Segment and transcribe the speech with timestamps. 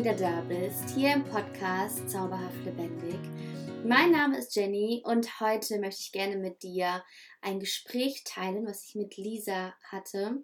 [0.00, 3.20] wieder da bist, hier im Podcast Zauberhaft Lebendig.
[3.84, 7.04] Mein Name ist Jenny und heute möchte ich gerne mit dir
[7.42, 10.42] ein Gespräch teilen, was ich mit Lisa hatte.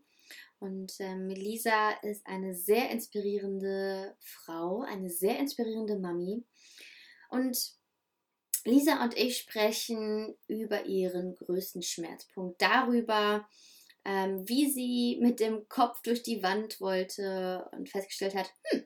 [0.59, 6.45] Und ähm, Lisa ist eine sehr inspirierende Frau, eine sehr inspirierende Mami.
[7.31, 7.57] Und
[8.67, 13.49] Lisa und ich sprechen über ihren größten Schmerzpunkt, darüber,
[14.05, 18.85] ähm, wie sie mit dem Kopf durch die Wand wollte und festgestellt hat, hm,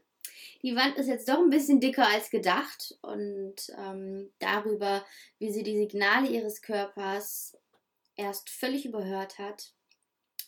[0.63, 5.05] die Wand ist jetzt doch ein bisschen dicker als gedacht und ähm, darüber,
[5.39, 7.57] wie sie die Signale ihres Körpers
[8.17, 9.73] erst völlig überhört hat,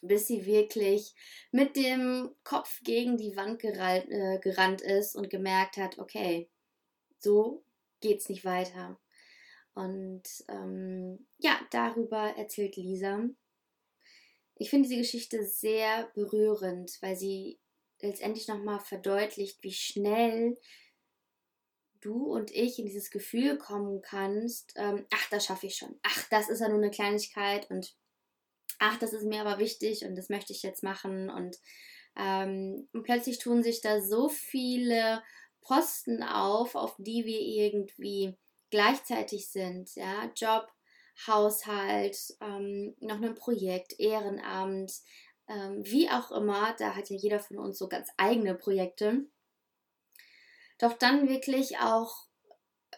[0.02, 1.14] bis sie wirklich
[1.50, 6.50] mit dem Kopf gegen die Wand gerannt, äh, gerannt ist und gemerkt hat, okay,
[7.18, 7.64] so
[8.00, 9.00] geht's nicht weiter.
[9.74, 13.24] Und ähm, ja, darüber erzählt Lisa.
[14.56, 17.58] Ich finde diese Geschichte sehr berührend, weil sie
[18.02, 20.58] letztendlich nochmal verdeutlicht, wie schnell
[22.00, 26.28] du und ich in dieses Gefühl kommen kannst, ähm, ach, das schaffe ich schon, ach,
[26.30, 27.94] das ist ja nur eine Kleinigkeit und
[28.78, 31.30] ach, das ist mir aber wichtig und das möchte ich jetzt machen.
[31.30, 31.58] Und,
[32.16, 35.22] ähm, und plötzlich tun sich da so viele
[35.60, 38.36] Posten auf, auf die wir irgendwie
[38.70, 40.66] gleichzeitig sind, ja, Job,
[41.26, 44.92] Haushalt, ähm, noch ein Projekt, Ehrenamt,
[45.48, 49.26] ähm, wie auch immer, da hat ja jeder von uns so ganz eigene Projekte.
[50.78, 52.26] Doch dann wirklich auch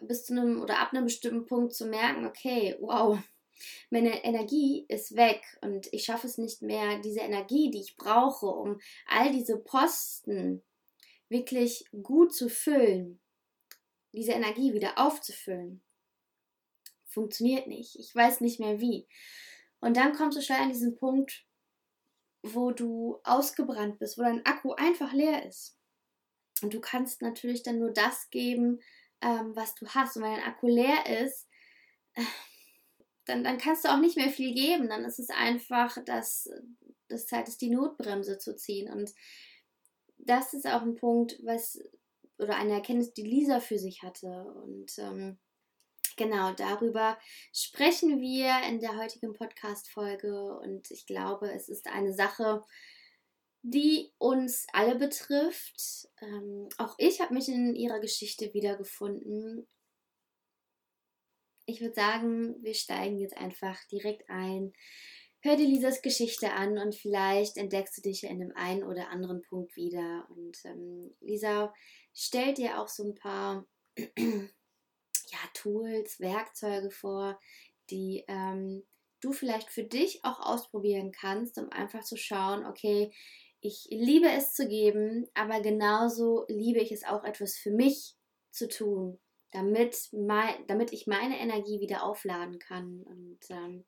[0.01, 3.19] bis zu einem oder ab einem bestimmten Punkt zu merken, okay, wow,
[3.91, 8.47] meine Energie ist weg und ich schaffe es nicht mehr, diese Energie, die ich brauche,
[8.47, 10.63] um all diese Posten
[11.29, 13.21] wirklich gut zu füllen,
[14.13, 15.83] diese Energie wieder aufzufüllen.
[17.07, 17.97] Funktioniert nicht.
[17.99, 19.07] Ich weiß nicht mehr wie.
[19.81, 21.45] Und dann kommst du schnell an diesen Punkt,
[22.45, 25.79] wo du ausgebrannt bist, wo dein Akku einfach leer ist.
[26.63, 28.81] Und du kannst natürlich dann nur das geben,
[29.23, 30.17] ähm, was du hast.
[30.17, 31.49] Und wenn dein Akku leer ist,
[32.15, 32.23] äh,
[33.25, 34.89] dann, dann kannst du auch nicht mehr viel geben.
[34.89, 36.51] Dann ist es einfach, dass
[37.09, 38.93] das Zeit ist, die Notbremse zu ziehen.
[38.93, 39.15] Und
[40.19, 41.81] das ist auch ein Punkt, was
[42.37, 44.45] oder eine Erkenntnis, die Lisa für sich hatte.
[44.65, 45.39] Und ähm,
[46.17, 47.19] Genau, darüber
[47.53, 52.63] sprechen wir in der heutigen Podcast-Folge und ich glaube, es ist eine Sache,
[53.63, 56.09] die uns alle betrifft.
[56.21, 59.67] Ähm, auch ich habe mich in ihrer Geschichte wiedergefunden.
[61.67, 64.73] Ich würde sagen, wir steigen jetzt einfach direkt ein.
[65.41, 69.09] Hör dir Lisas Geschichte an und vielleicht entdeckst du dich ja in dem einen oder
[69.09, 70.29] anderen Punkt wieder.
[70.31, 71.75] Und ähm, Lisa
[72.15, 73.67] stellt dir auch so ein paar
[75.31, 77.39] ja, Tools, Werkzeuge vor,
[77.91, 78.85] die ähm,
[79.21, 83.13] du vielleicht für dich auch ausprobieren kannst, um einfach zu schauen, okay,
[83.61, 88.15] ich liebe es zu geben, aber genauso liebe ich es auch etwas für mich
[88.51, 89.19] zu tun,
[89.53, 93.03] damit, mein, damit ich meine Energie wieder aufladen kann.
[93.03, 93.87] Und ähm,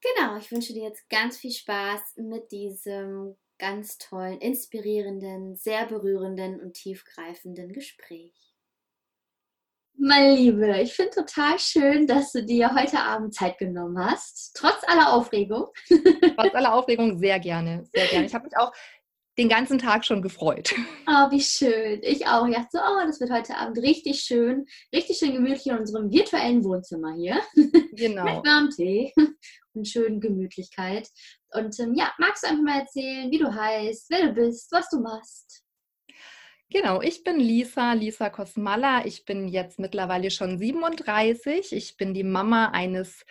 [0.00, 6.60] genau, ich wünsche dir jetzt ganz viel Spaß mit diesem ganz tollen, inspirierenden, sehr berührenden
[6.60, 8.53] und tiefgreifenden Gespräch.
[9.96, 14.82] Meine Liebe, ich finde total schön, dass du dir heute Abend Zeit genommen hast, trotz
[14.86, 15.66] aller Aufregung.
[16.36, 18.26] Trotz aller Aufregung sehr gerne, sehr gerne.
[18.26, 18.72] Ich habe mich auch
[19.38, 20.74] den ganzen Tag schon gefreut.
[21.06, 22.00] Oh, wie schön.
[22.02, 22.46] Ich auch.
[22.46, 26.10] Ich dachte so, oh, das wird heute Abend richtig schön, richtig schön gemütlich in unserem
[26.10, 27.40] virtuellen Wohnzimmer hier.
[27.96, 28.24] Genau.
[28.24, 29.12] Mit warmem Tee
[29.72, 31.08] und schönen Gemütlichkeit.
[31.52, 34.88] Und ähm, ja, magst du einfach mal erzählen, wie du heißt, wer du bist, was
[34.88, 35.63] du machst?
[36.74, 39.06] Genau, ich bin Lisa, Lisa Kosmalla.
[39.06, 41.72] Ich bin jetzt mittlerweile schon 37.
[41.72, 43.24] Ich bin die Mama eines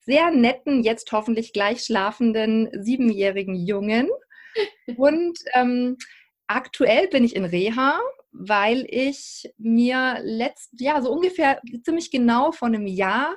[0.00, 4.08] sehr netten, jetzt hoffentlich gleich schlafenden siebenjährigen Jungen.
[4.96, 5.98] Und ähm,
[6.46, 8.00] aktuell bin ich in Reha,
[8.32, 13.36] weil ich mir letzt, ja, so ungefähr ziemlich genau vor einem Jahr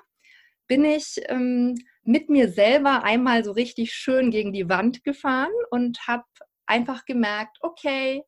[0.67, 6.07] bin ich ähm, mit mir selber einmal so richtig schön gegen die Wand gefahren und
[6.07, 6.23] habe
[6.65, 8.23] einfach gemerkt, okay,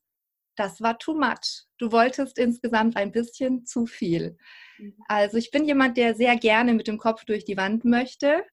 [0.56, 1.66] das war too much.
[1.78, 4.38] Du wolltest insgesamt ein bisschen zu viel.
[4.78, 4.96] Mhm.
[5.08, 8.44] Also ich bin jemand, der sehr gerne mit dem Kopf durch die Wand möchte.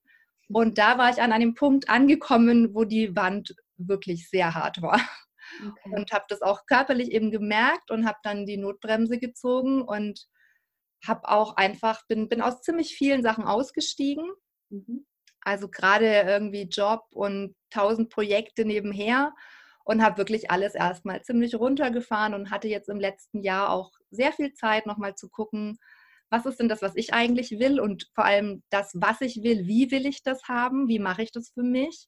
[0.51, 4.99] Und da war ich an einem Punkt angekommen, wo die Wand wirklich sehr hart war.
[5.57, 5.95] Okay.
[5.95, 10.27] Und habe das auch körperlich eben gemerkt und habe dann die Notbremse gezogen und
[11.05, 14.29] habe auch einfach, bin, bin aus ziemlich vielen Sachen ausgestiegen.
[14.69, 15.05] Mhm.
[15.41, 19.33] Also gerade irgendwie Job und tausend Projekte nebenher
[19.89, 24.31] und habe wirklich alles erstmal ziemlich runtergefahren und hatte jetzt im letzten Jahr auch sehr
[24.31, 25.79] viel Zeit, nochmal zu gucken,
[26.29, 29.65] was ist denn das, was ich eigentlich will und vor allem das, was ich will,
[29.65, 32.07] wie will ich das haben, wie mache ich das für mich.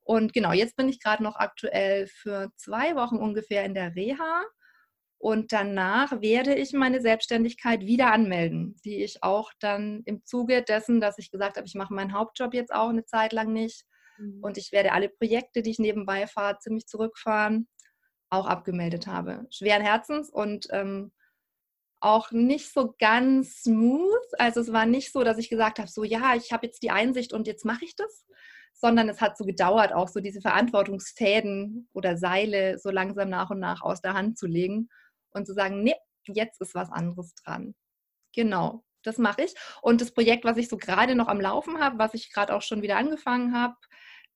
[0.00, 4.44] Und genau, jetzt bin ich gerade noch aktuell für zwei Wochen ungefähr in der Reha
[5.18, 11.00] Und danach werde ich meine Selbstständigkeit wieder anmelden, die ich auch dann im Zuge dessen,
[11.00, 13.84] dass ich gesagt habe, ich mache meinen Hauptjob jetzt auch eine Zeit lang nicht
[14.18, 14.40] mhm.
[14.42, 17.68] und ich werde alle Projekte, die ich nebenbei fahre, ziemlich zurückfahren,
[18.30, 19.46] auch abgemeldet habe.
[19.50, 21.12] Schweren Herzens und ähm,
[22.00, 24.26] auch nicht so ganz smooth.
[24.38, 26.90] Also es war nicht so, dass ich gesagt habe, so ja, ich habe jetzt die
[26.90, 28.24] Einsicht und jetzt mache ich das,
[28.74, 33.58] sondern es hat so gedauert, auch so diese Verantwortungsfäden oder Seile so langsam nach und
[33.58, 34.88] nach aus der Hand zu legen
[35.30, 37.74] und zu sagen, nee, jetzt ist was anderes dran.
[38.34, 39.54] Genau, das mache ich.
[39.82, 42.62] Und das Projekt, was ich so gerade noch am Laufen habe, was ich gerade auch
[42.62, 43.74] schon wieder angefangen habe,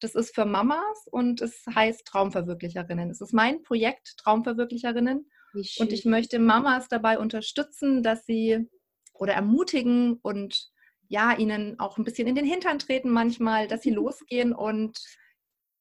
[0.03, 3.11] das ist für Mamas und es heißt Traumverwirklicherinnen.
[3.11, 5.31] Es ist mein Projekt Traumverwirklicherinnen.
[5.79, 8.69] Und ich möchte Mamas dabei unterstützen, dass sie
[9.15, 10.71] oder ermutigen und
[11.09, 14.99] ja, ihnen auch ein bisschen in den Hintern treten manchmal, dass sie losgehen und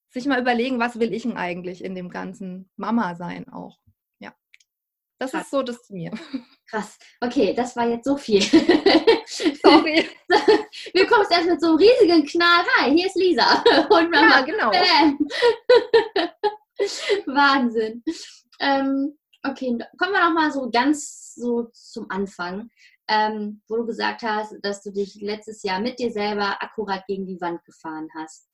[0.10, 3.80] sich mal überlegen, was will ich denn eigentlich in dem ganzen Mama sein auch.
[5.22, 5.44] Das Krass.
[5.44, 6.10] ist so das zu mir.
[6.68, 6.98] Krass.
[7.20, 8.42] Okay, das war jetzt so viel.
[9.62, 10.10] Sorry.
[10.94, 12.66] Wir kommen erst mit so einem riesigen Knall.
[12.78, 13.64] Hi, hier ist Lisa.
[13.92, 14.40] Und Mama.
[14.40, 14.72] Ja, genau.
[17.28, 18.04] Wahnsinn.
[18.60, 22.72] Ähm, okay, kommen wir noch mal so ganz so zum Anfang,
[23.08, 27.28] ähm, wo du gesagt hast, dass du dich letztes Jahr mit dir selber akkurat gegen
[27.28, 28.51] die Wand gefahren hast.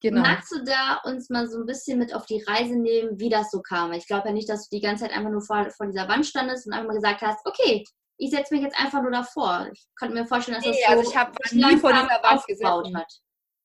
[0.00, 0.20] Genau.
[0.20, 3.50] Magst du da uns mal so ein bisschen mit auf die Reise nehmen, wie das
[3.50, 3.92] so kam?
[3.92, 6.24] Ich glaube ja nicht, dass du die ganze Zeit einfach nur vor, vor dieser Wand
[6.24, 7.84] standest und einfach mal gesagt hast, okay,
[8.16, 9.68] ich setze mich jetzt einfach nur davor.
[9.72, 12.46] Ich konnte mir vorstellen, dass das nee, so also ich habe nie vor dieser Wand
[12.46, 12.96] gesessen.
[12.96, 13.12] hat.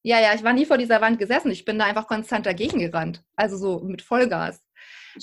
[0.04, 1.52] Ja, ja, ich war nie vor dieser Wand gesessen.
[1.52, 3.24] Ich bin da einfach konstant dagegen gerannt.
[3.36, 4.62] Also so mit Vollgas.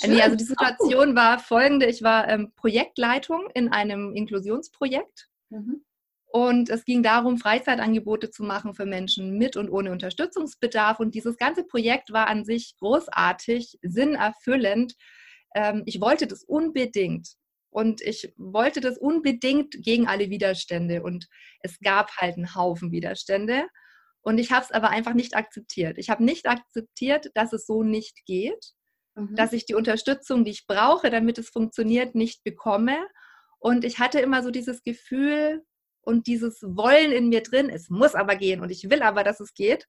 [0.00, 0.12] Schön.
[0.12, 1.86] Nee, also die Situation war folgende.
[1.86, 5.28] Ich war ähm, Projektleitung in einem Inklusionsprojekt.
[5.50, 5.84] Mhm.
[6.32, 11.00] Und es ging darum, Freizeitangebote zu machen für Menschen mit und ohne Unterstützungsbedarf.
[11.00, 14.94] Und dieses ganze Projekt war an sich großartig, sinnerfüllend.
[15.54, 17.30] Ähm, ich wollte das unbedingt.
[17.70, 21.02] Und ich wollte das unbedingt gegen alle Widerstände.
[21.02, 21.26] Und
[21.62, 23.64] es gab halt einen Haufen Widerstände.
[24.22, 25.98] Und ich habe es aber einfach nicht akzeptiert.
[25.98, 28.74] Ich habe nicht akzeptiert, dass es so nicht geht
[29.14, 29.34] mhm.
[29.34, 32.98] dass ich die Unterstützung, die ich brauche, damit es funktioniert, nicht bekomme.
[33.58, 35.62] Und ich hatte immer so dieses Gefühl
[36.02, 39.40] und dieses Wollen in mir drin, es muss aber gehen und ich will aber, dass
[39.40, 39.86] es geht.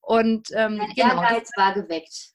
[0.00, 2.32] Und ähm, Dein genau, Ehrgeiz war geweckt.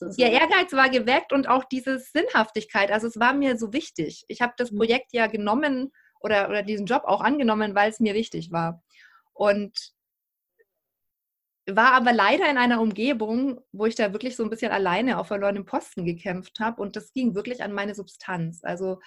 [0.00, 2.90] Der Ehrgeiz war geweckt und auch diese Sinnhaftigkeit.
[2.92, 4.24] Also es war mir so wichtig.
[4.28, 4.78] Ich habe das mhm.
[4.78, 8.82] Projekt ja genommen oder, oder diesen Job auch angenommen, weil es mir wichtig war.
[9.32, 9.92] Und
[11.70, 15.28] war aber leider in einer Umgebung, wo ich da wirklich so ein bisschen alleine auf
[15.28, 18.64] verlorenem Posten gekämpft habe und das ging wirklich an meine Substanz.
[18.64, 19.00] Also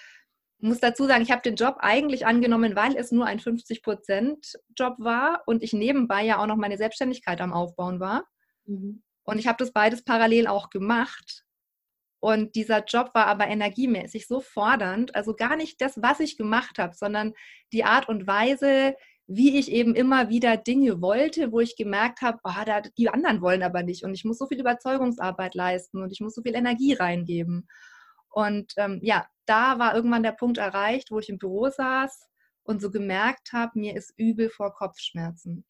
[0.62, 5.44] muss dazu sagen, ich habe den Job eigentlich angenommen, weil es nur ein 50-Prozent-Job war
[5.46, 8.26] und ich nebenbei ja auch noch meine Selbstständigkeit am Aufbauen war.
[8.66, 9.04] Mhm.
[9.24, 11.46] Und ich habe das beides parallel auch gemacht.
[12.20, 16.78] Und dieser Job war aber energiemäßig so fordernd, also gar nicht das, was ich gemacht
[16.78, 17.34] habe, sondern
[17.74, 22.38] die Art und Weise, wie ich eben immer wieder Dinge wollte, wo ich gemerkt habe,
[22.44, 26.12] oh, da, die anderen wollen aber nicht und ich muss so viel Überzeugungsarbeit leisten und
[26.12, 27.68] ich muss so viel Energie reingeben.
[28.30, 32.30] Und ähm, ja, da war irgendwann der Punkt erreicht, wo ich im Büro saß
[32.64, 35.66] und so gemerkt habe, mir ist übel vor Kopfschmerzen.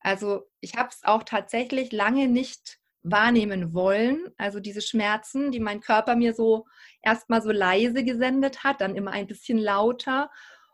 [0.00, 4.34] Also ich habe es auch tatsächlich lange nicht wahrnehmen wollen.
[4.38, 6.66] Also diese Schmerzen, die mein Körper mir so
[7.00, 10.28] erstmal so leise gesendet hat, dann immer ein bisschen lauter.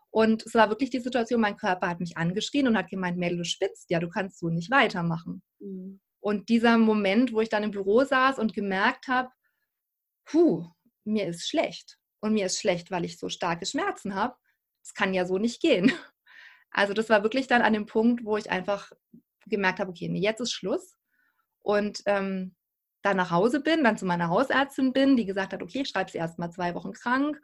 [0.09, 3.37] Und es war wirklich die Situation, mein Körper hat mich angeschrien und hat gemeint, Mädel,
[3.37, 5.43] du spitzt, ja, du kannst so nicht weitermachen.
[5.59, 5.99] Mhm.
[6.19, 9.29] Und dieser Moment, wo ich dann im Büro saß und gemerkt habe,
[10.25, 10.65] puh,
[11.03, 11.96] mir ist schlecht.
[12.19, 14.35] Und mir ist schlecht, weil ich so starke Schmerzen habe.
[14.81, 15.91] Das kann ja so nicht gehen.
[16.69, 18.91] Also das war wirklich dann an dem Punkt, wo ich einfach
[19.45, 20.97] gemerkt habe, okay, jetzt ist Schluss.
[21.59, 22.55] Und ähm,
[23.03, 26.11] dann nach Hause bin, dann zu meiner Hausärztin bin, die gesagt hat, okay, ich schreibe
[26.11, 27.41] sie erst mal zwei Wochen krank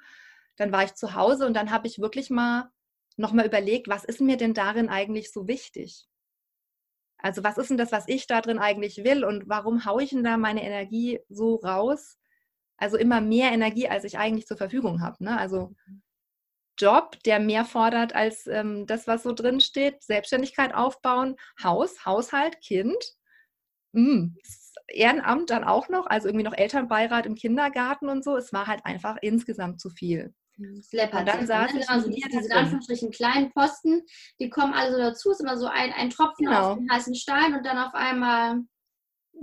[0.57, 2.71] dann war ich zu Hause und dann habe ich wirklich mal
[3.17, 6.07] nochmal überlegt, was ist mir denn darin eigentlich so wichtig?
[7.17, 10.09] Also was ist denn das, was ich da drin eigentlich will und warum haue ich
[10.09, 12.17] denn da meine Energie so raus?
[12.77, 15.23] Also immer mehr Energie, als ich eigentlich zur Verfügung habe.
[15.23, 15.37] Ne?
[15.37, 15.73] Also
[16.77, 22.59] Job, der mehr fordert als ähm, das, was so drin steht, Selbstständigkeit aufbauen, Haus, Haushalt,
[22.61, 22.97] Kind,
[23.93, 24.35] mm,
[24.87, 28.35] Ehrenamt dann auch noch, also irgendwie noch Elternbeirat im Kindergarten und so.
[28.35, 30.33] Es war halt einfach insgesamt zu viel.
[30.77, 34.03] Es läppert und dann saß ich also diese, diese Anführungsstrichen kleinen Posten,
[34.39, 36.71] die kommen also dazu, ist immer so ein, ein Tropfen genau.
[36.71, 38.59] auf den heißen Stein und dann auf einmal.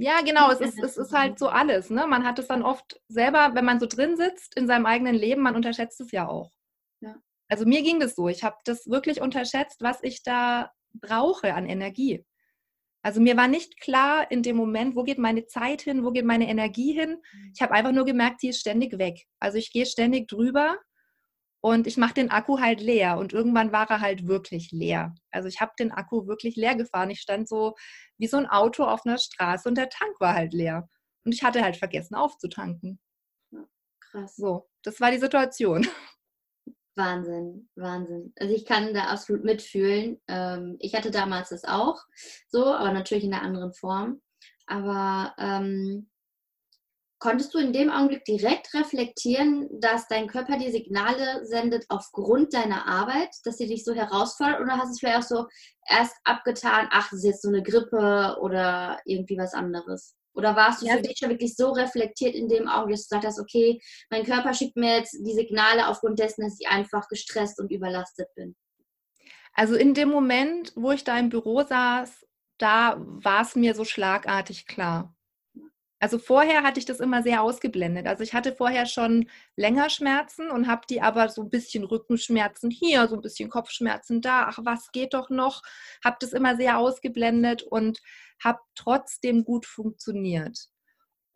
[0.01, 1.91] Ja, genau, es ist, es ist halt so alles.
[1.91, 2.07] Ne?
[2.07, 5.43] Man hat es dann oft selber, wenn man so drin sitzt in seinem eigenen Leben,
[5.43, 6.51] man unterschätzt es ja auch.
[7.01, 7.17] Ja.
[7.49, 8.29] Also mir ging das so.
[8.29, 12.25] Ich habe das wirklich unterschätzt, was ich da brauche an Energie.
[13.03, 16.25] Also mir war nicht klar in dem Moment, wo geht meine Zeit hin, wo geht
[16.25, 17.21] meine Energie hin.
[17.33, 17.53] Mhm.
[17.55, 19.27] Ich habe einfach nur gemerkt, die ist ständig weg.
[19.39, 20.79] Also ich gehe ständig drüber
[21.61, 25.15] und ich mache den Akku halt leer und irgendwann war er halt wirklich leer.
[25.31, 27.11] Also ich habe den Akku wirklich leer gefahren.
[27.11, 27.75] Ich stand so
[28.19, 30.89] wie so ein Auto auf einer Straße und der Tank war halt leer.
[31.25, 32.99] Und ich hatte halt vergessen aufzutanken.
[34.01, 34.37] krass.
[34.37, 35.87] So, das war die Situation.
[36.97, 38.33] Wahnsinn, Wahnsinn.
[38.39, 40.21] Also ich kann da absolut mitfühlen.
[40.29, 41.99] Ähm, ich hatte damals das auch
[42.49, 44.21] so, aber natürlich in einer anderen Form.
[44.67, 46.11] Aber ähm,
[47.21, 52.89] Konntest du in dem Augenblick direkt reflektieren, dass dein Körper dir Signale sendet aufgrund deiner
[52.89, 54.63] Arbeit, dass sie dich so herausfordert?
[54.63, 55.47] Oder hast du es vielleicht auch so
[55.87, 60.17] erst abgetan, ach, das ist jetzt so eine Grippe oder irgendwie was anderes?
[60.33, 60.97] Oder warst du ja.
[60.97, 64.25] für dich schon wirklich so reflektiert in dem Augenblick, dass du gesagt hast, okay, mein
[64.25, 68.57] Körper schickt mir jetzt die Signale aufgrund dessen, dass ich einfach gestresst und überlastet bin?
[69.53, 73.85] Also in dem Moment, wo ich da im Büro saß, da war es mir so
[73.85, 75.15] schlagartig klar.
[76.03, 78.07] Also vorher hatte ich das immer sehr ausgeblendet.
[78.07, 82.71] Also ich hatte vorher schon länger Schmerzen und habe die aber so ein bisschen Rückenschmerzen
[82.71, 84.47] hier, so ein bisschen Kopfschmerzen da.
[84.49, 85.63] Ach, was geht doch noch?
[86.03, 88.01] Habe das immer sehr ausgeblendet und
[88.43, 90.71] habe trotzdem gut funktioniert.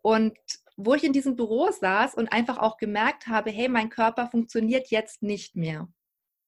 [0.01, 0.35] Und
[0.77, 4.87] wo ich in diesem Büro saß und einfach auch gemerkt habe, hey, mein Körper funktioniert
[4.89, 5.87] jetzt nicht mehr.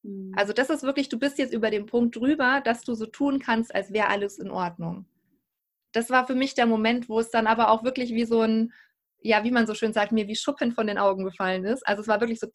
[0.02, 0.32] Mhm.
[0.36, 3.38] Also das ist wirklich, du bist jetzt über den Punkt drüber, dass du so tun
[3.38, 5.06] kannst, als wäre alles in Ordnung
[5.92, 8.72] das war für mich der Moment, wo es dann aber auch wirklich wie so ein,
[9.20, 11.86] ja, wie man so schön sagt, mir wie Schuppen von den Augen gefallen ist.
[11.86, 12.48] Also es war wirklich so,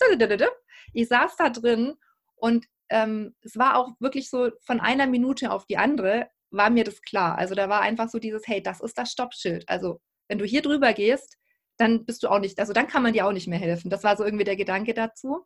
[0.93, 1.95] ich saß da drin
[2.35, 6.83] und ähm, es war auch wirklich so von einer Minute auf die andere war mir
[6.83, 7.37] das klar.
[7.37, 9.67] Also da war einfach so dieses, hey, das ist das Stoppschild.
[9.67, 11.37] Also wenn du hier drüber gehst,
[11.77, 13.89] dann bist du auch nicht, also dann kann man dir auch nicht mehr helfen.
[13.89, 15.45] Das war so irgendwie der Gedanke dazu.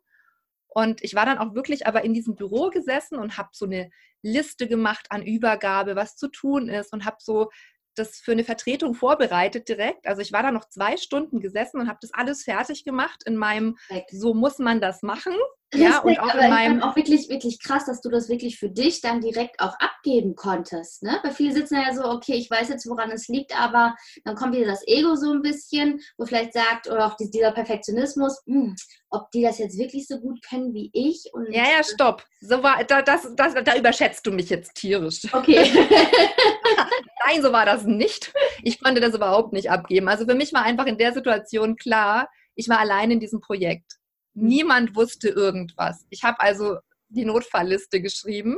[0.68, 3.90] Und ich war dann auch wirklich aber in diesem Büro gesessen und habe so eine
[4.22, 7.48] Liste gemacht an Übergabe, was zu tun ist und habe so
[7.94, 10.06] das für eine Vertretung vorbereitet direkt.
[10.06, 13.36] Also ich war da noch zwei Stunden gesessen und habe das alles fertig gemacht in
[13.36, 13.76] meinem,
[14.10, 15.34] so muss man das machen.
[15.74, 16.82] Respekt, ja, und auch aber in meinem.
[16.82, 21.02] auch wirklich, wirklich krass, dass du das wirklich für dich dann direkt auch abgeben konntest.
[21.02, 21.18] Ne?
[21.22, 23.94] Weil viele sitzen ja so, okay, ich weiß jetzt, woran es liegt, aber
[24.24, 28.40] dann kommt wieder das Ego so ein bisschen, wo vielleicht sagt, oder auch dieser Perfektionismus,
[28.46, 28.74] hm,
[29.10, 31.28] ob die das jetzt wirklich so gut können wie ich.
[31.34, 32.24] Und ja, ja, stopp.
[32.40, 35.26] So war, da, das, das, da überschätzt du mich jetzt tierisch.
[35.32, 35.70] Okay.
[37.26, 38.32] Nein, so war das nicht.
[38.62, 40.08] Ich konnte das überhaupt nicht abgeben.
[40.08, 43.97] Also für mich war einfach in der Situation klar, ich war allein in diesem Projekt.
[44.40, 46.06] Niemand wusste irgendwas.
[46.10, 46.78] Ich habe also
[47.08, 48.56] die Notfallliste geschrieben.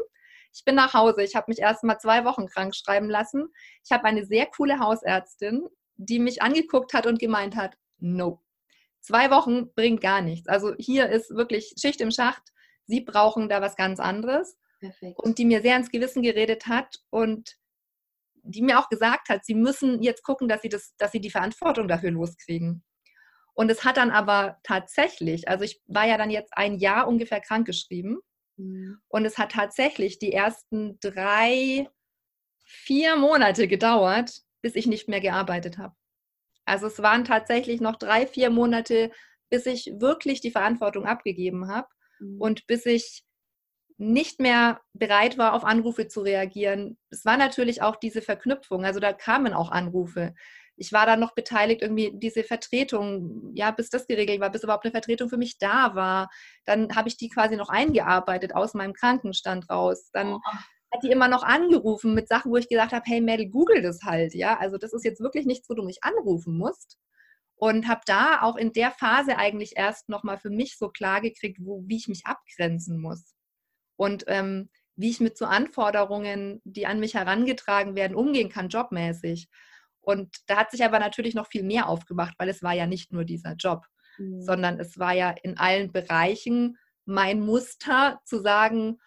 [0.53, 1.23] Ich bin nach Hause.
[1.23, 3.49] Ich habe mich erst mal zwei Wochen krank schreiben lassen.
[3.85, 8.43] Ich habe eine sehr coole Hausärztin, die mich angeguckt hat und gemeint hat, no.
[9.01, 10.49] Zwei Wochen bringt gar nichts.
[10.49, 12.43] Also hier ist wirklich Schicht im Schacht.
[12.87, 14.59] Sie brauchen da was ganz anderes.
[14.81, 15.19] Perfekt.
[15.19, 17.57] Und die mir sehr ins Gewissen geredet hat und
[18.43, 21.31] die mir auch gesagt hat, sie müssen jetzt gucken, dass sie, das, dass sie die
[21.31, 22.83] Verantwortung dafür loskriegen.
[23.55, 27.41] Und es hat dann aber tatsächlich, also ich war ja dann jetzt ein Jahr ungefähr
[27.41, 28.19] krankgeschrieben
[28.57, 28.99] mhm.
[29.09, 31.89] und es hat tatsächlich die ersten drei,
[32.65, 35.95] vier Monate gedauert, bis ich nicht mehr gearbeitet habe.
[36.65, 39.11] Also es waren tatsächlich noch drei, vier Monate,
[39.51, 41.89] bis ich wirklich die Verantwortung abgegeben habe
[42.21, 42.41] mhm.
[42.41, 43.25] und bis ich
[43.99, 46.97] nicht mehr bereit war, auf Anrufe zu reagieren.
[47.11, 50.35] Es war natürlich auch diese Verknüpfung, also da kamen auch Anrufe
[50.81, 54.87] ich war da noch beteiligt, irgendwie diese Vertretung, ja, bis das geregelt war, bis überhaupt
[54.87, 56.31] eine Vertretung für mich da war.
[56.65, 60.09] Dann habe ich die quasi noch eingearbeitet aus meinem Krankenstand raus.
[60.15, 60.41] Dann oh.
[60.43, 64.01] hat die immer noch angerufen mit Sachen, wo ich gesagt habe, hey Mädel, google das
[64.05, 64.59] halt, ja.
[64.59, 66.97] Also das ist jetzt wirklich nichts, wo du mich anrufen musst.
[67.57, 71.59] Und habe da auch in der Phase eigentlich erst nochmal für mich so klar gekriegt,
[71.61, 73.35] wo, wie ich mich abgrenzen muss.
[73.97, 79.51] Und ähm, wie ich mit so Anforderungen, die an mich herangetragen werden, umgehen kann, jobmäßig.
[80.11, 83.13] Und da hat sich aber natürlich noch viel mehr aufgemacht, weil es war ja nicht
[83.13, 83.87] nur dieser Job,
[84.19, 84.43] mhm.
[84.43, 88.99] sondern es war ja in allen Bereichen mein Muster zu sagen,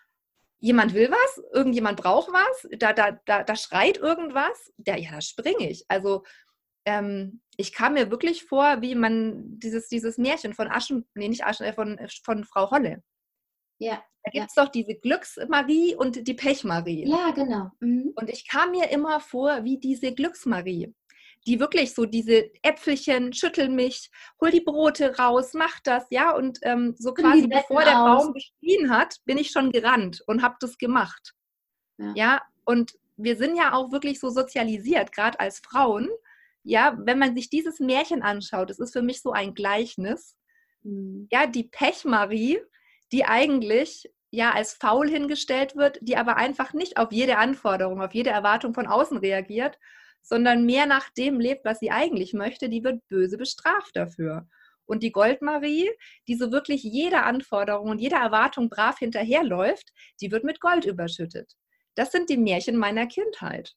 [0.60, 5.22] jemand will was, irgendjemand braucht was, da, da, da, da schreit irgendwas, da, ja, da
[5.22, 5.86] springe ich.
[5.90, 6.24] Also
[6.86, 11.46] ähm, ich kam mir wirklich vor, wie man dieses, dieses Märchen von Aschen, nee, nicht
[11.46, 13.04] Aschen, äh, von, von Frau Holle.
[13.80, 14.04] Ja.
[14.24, 14.64] Da gibt es ja.
[14.64, 17.08] doch diese Glücksmarie und die Pechmarie.
[17.10, 17.72] Ja, genau.
[17.82, 18.14] Mhm.
[18.16, 20.94] Und ich kam mir immer vor wie diese Glücksmarie,
[21.46, 26.34] die wirklich so diese Äpfelchen, schüttel mich, hol die Brote raus, mach das, ja.
[26.36, 28.24] Und ähm, so quasi bevor der aus.
[28.24, 31.34] Baum geschrien hat, bin ich schon gerannt und habe das gemacht.
[31.98, 32.14] Ja.
[32.16, 36.10] ja, und wir sind ja auch wirklich so sozialisiert, gerade als Frauen.
[36.64, 40.38] Ja, wenn man sich dieses Märchen anschaut, das ist für mich so ein Gleichnis.
[40.84, 41.28] Mhm.
[41.30, 42.62] Ja, die Pechmarie
[43.14, 48.14] die eigentlich ja als faul hingestellt wird, die aber einfach nicht auf jede Anforderung, auf
[48.14, 49.78] jede Erwartung von außen reagiert,
[50.24, 54.48] sondern mehr nach dem lebt, was sie eigentlich möchte, die wird böse bestraft dafür.
[54.86, 55.92] Und die Goldmarie,
[56.28, 61.54] die so wirklich jeder Anforderung und jeder Erwartung brav hinterherläuft, die wird mit Gold überschüttet.
[61.96, 63.76] Das sind die Märchen meiner Kindheit.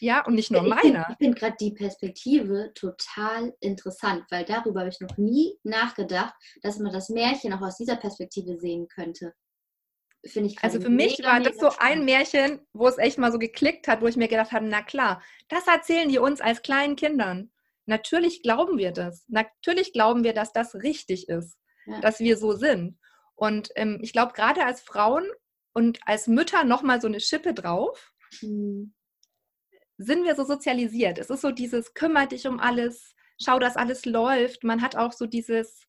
[0.00, 1.06] Ja, und nicht nur meiner.
[1.10, 6.78] Ich finde gerade die Perspektive total interessant, weil darüber habe ich noch nie nachgedacht, dass
[6.78, 9.34] man das Märchen auch aus dieser Perspektive sehen könnte.
[10.24, 13.38] Finde ich Also für mich war das so ein Märchen, wo es echt mal so
[13.38, 16.94] geklickt hat, wo ich mir gedacht habe, na klar, das erzählen die uns als kleinen
[16.94, 17.50] Kindern.
[17.86, 19.24] Natürlich glauben wir das.
[19.28, 22.00] Natürlich glauben wir, dass das richtig ist, ja.
[22.00, 22.98] dass wir so sind.
[23.34, 25.24] Und ähm, ich glaube, gerade als Frauen
[25.72, 28.94] und als Mütter nochmal so eine Schippe drauf, mhm.
[29.98, 31.18] Sind wir so sozialisiert.
[31.18, 34.64] Es ist so dieses, kümmere dich um alles, schau, dass alles läuft.
[34.64, 35.86] Man hat auch so dieses,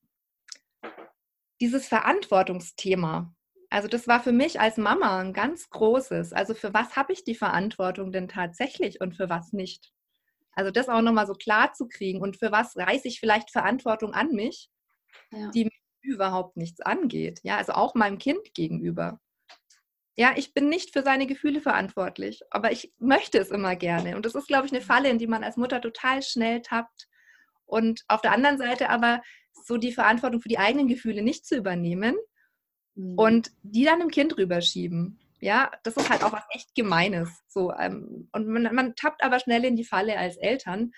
[1.61, 3.33] dieses Verantwortungsthema.
[3.69, 6.31] Also das war für mich als Mama ein ganz großes.
[6.33, 9.91] Also für was habe ich die Verantwortung denn tatsächlich und für was nicht?
[10.51, 14.13] Also das auch nochmal so klar zu kriegen und für was reiße ich vielleicht Verantwortung
[14.13, 14.69] an mich,
[15.31, 15.49] ja.
[15.49, 17.39] die mir überhaupt nichts angeht.
[17.43, 19.19] Ja, also auch meinem Kind gegenüber.
[20.15, 24.15] Ja, ich bin nicht für seine Gefühle verantwortlich, aber ich möchte es immer gerne.
[24.15, 27.07] Und das ist, glaube ich, eine Falle, in die man als Mutter total schnell tappt.
[27.65, 29.21] Und auf der anderen Seite aber
[29.65, 32.15] so die Verantwortung für die eigenen Gefühle nicht zu übernehmen
[32.95, 33.17] mhm.
[33.17, 35.19] und die dann dem Kind rüberschieben.
[35.39, 37.29] Ja, das ist halt auch was echt Gemeines.
[37.47, 40.91] So, ähm, und man, man tappt aber schnell in die Falle als Eltern,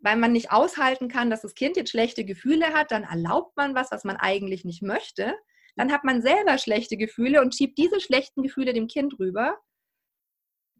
[0.00, 3.74] weil man nicht aushalten kann, dass das Kind jetzt schlechte Gefühle hat, dann erlaubt man
[3.74, 5.34] was, was man eigentlich nicht möchte.
[5.76, 9.58] Dann hat man selber schlechte Gefühle und schiebt diese schlechten Gefühle dem Kind rüber.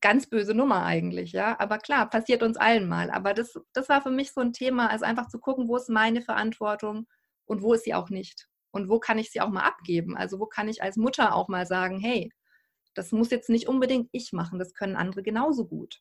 [0.01, 1.59] Ganz böse Nummer eigentlich, ja.
[1.59, 3.11] Aber klar, passiert uns allen mal.
[3.11, 5.89] Aber das, das war für mich so ein Thema, also einfach zu gucken, wo ist
[5.89, 7.07] meine Verantwortung
[7.47, 8.49] und wo ist sie auch nicht.
[8.71, 10.17] Und wo kann ich sie auch mal abgeben?
[10.17, 12.31] Also wo kann ich als Mutter auch mal sagen, hey,
[12.95, 16.01] das muss jetzt nicht unbedingt ich machen, das können andere genauso gut.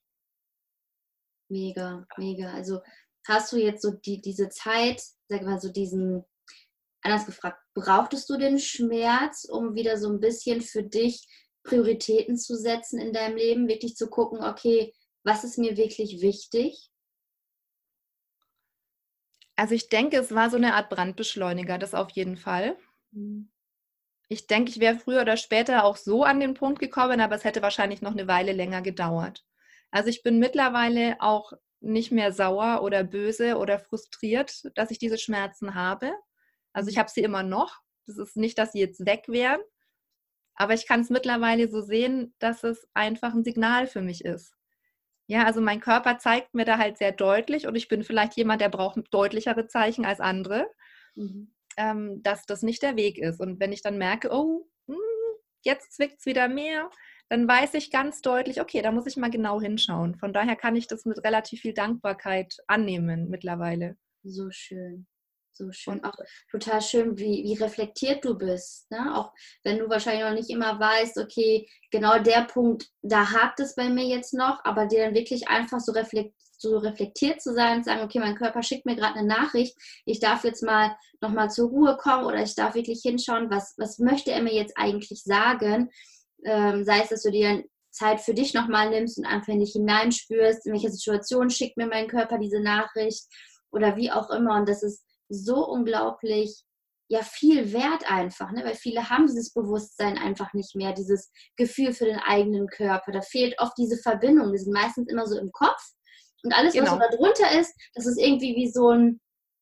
[1.49, 2.51] Mega, mega.
[2.53, 2.81] Also
[3.27, 6.23] hast du jetzt so die, diese Zeit, sag mal so diesen,
[7.03, 11.27] anders gefragt, brauchtest du den Schmerz, um wieder so ein bisschen für dich
[11.63, 16.89] Prioritäten zu setzen in deinem Leben, wirklich zu gucken, okay, was ist mir wirklich wichtig?
[19.55, 22.75] Also ich denke, es war so eine Art Brandbeschleuniger, das auf jeden Fall.
[23.11, 23.53] Mhm
[24.33, 27.43] ich denke, ich wäre früher oder später auch so an den Punkt gekommen, aber es
[27.43, 29.45] hätte wahrscheinlich noch eine Weile länger gedauert.
[29.91, 35.17] Also ich bin mittlerweile auch nicht mehr sauer oder böse oder frustriert, dass ich diese
[35.17, 36.13] Schmerzen habe.
[36.73, 37.79] Also ich habe sie immer noch.
[38.05, 39.61] Das ist nicht, dass sie jetzt weg wären,
[40.55, 44.53] aber ich kann es mittlerweile so sehen, dass es einfach ein Signal für mich ist.
[45.27, 48.59] Ja, also mein Körper zeigt mir da halt sehr deutlich und ich bin vielleicht jemand,
[48.59, 50.67] der braucht deutlichere Zeichen als andere.
[51.15, 53.39] Mhm ähm, dass das nicht der Weg ist.
[53.39, 54.97] Und wenn ich dann merke, oh, hm,
[55.63, 56.89] jetzt zwickt es wieder mehr,
[57.29, 60.15] dann weiß ich ganz deutlich, okay, da muss ich mal genau hinschauen.
[60.15, 63.97] Von daher kann ich das mit relativ viel Dankbarkeit annehmen mittlerweile.
[64.23, 65.07] So schön.
[65.55, 65.93] So schön.
[65.93, 66.15] Und auch
[66.49, 68.89] total schön, wie, wie reflektiert du bist.
[68.89, 69.15] Ne?
[69.15, 69.31] Auch
[69.63, 73.87] wenn du wahrscheinlich noch nicht immer weißt, okay, genau der Punkt, da hakt es bei
[73.89, 77.85] mir jetzt noch, aber dir dann wirklich einfach so reflekt, so reflektiert zu sein und
[77.85, 81.69] sagen, okay, mein Körper schickt mir gerade eine Nachricht, ich darf jetzt mal nochmal zur
[81.69, 85.91] Ruhe kommen oder ich darf wirklich hinschauen, was, was möchte er mir jetzt eigentlich sagen.
[86.45, 89.73] Ähm, sei es, dass du dir Zeit für dich nochmal nimmst und einfach in dich
[89.73, 93.25] hineinspürst, in welcher Situation schickt mir mein Körper diese Nachricht
[93.71, 94.55] oder wie auch immer.
[94.55, 96.63] Und das ist so unglaublich
[97.09, 98.63] ja viel wert einfach, ne?
[98.63, 103.11] weil viele haben dieses Bewusstsein einfach nicht mehr, dieses Gefühl für den eigenen Körper.
[103.11, 104.51] Da fehlt oft diese Verbindung.
[104.51, 105.81] Die sind meistens immer so im Kopf
[106.43, 106.85] und alles, genau.
[106.85, 109.21] was so da drunter ist, das ist irgendwie wie so ein,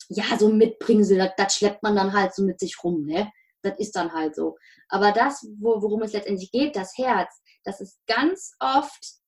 [0.09, 3.31] ja, so ein Mitbringsel, das, das schleppt man dann halt so mit sich rum, ne?
[3.63, 4.57] Das ist dann halt so.
[4.89, 9.19] Aber das, wo, worum es letztendlich geht, das Herz, das ist ganz oft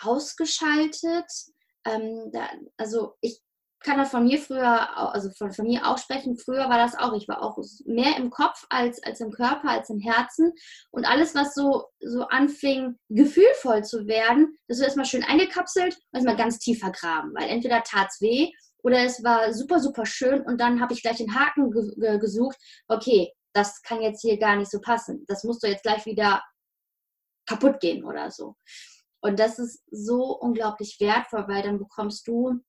[0.00, 1.30] ausgeschaltet.
[1.84, 3.40] Ähm, da, also ich
[3.80, 6.36] kann das von mir früher, also von, von mir auch sprechen.
[6.36, 7.12] Früher war das auch.
[7.14, 10.52] Ich war auch mehr im Kopf als, als im Körper, als im Herzen.
[10.90, 16.14] Und alles, was so, so anfing, gefühlvoll zu werden, das wird erstmal schön eingekapselt und
[16.14, 17.32] erstmal ganz tief vergraben.
[17.34, 18.50] Weil entweder tat es weh
[18.82, 22.56] oder es war super, super schön und dann habe ich gleich den Haken ge gesucht.
[22.88, 25.24] Okay, das kann jetzt hier gar nicht so passen.
[25.28, 26.42] Das musst du jetzt gleich wieder
[27.46, 28.56] kaputt gehen oder so.
[29.20, 32.60] Und das ist so unglaublich wertvoll, weil dann bekommst du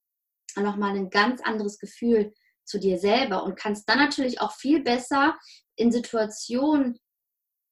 [0.63, 2.33] nochmal ein ganz anderes Gefühl
[2.65, 5.37] zu dir selber und kannst dann natürlich auch viel besser
[5.75, 6.99] in Situationen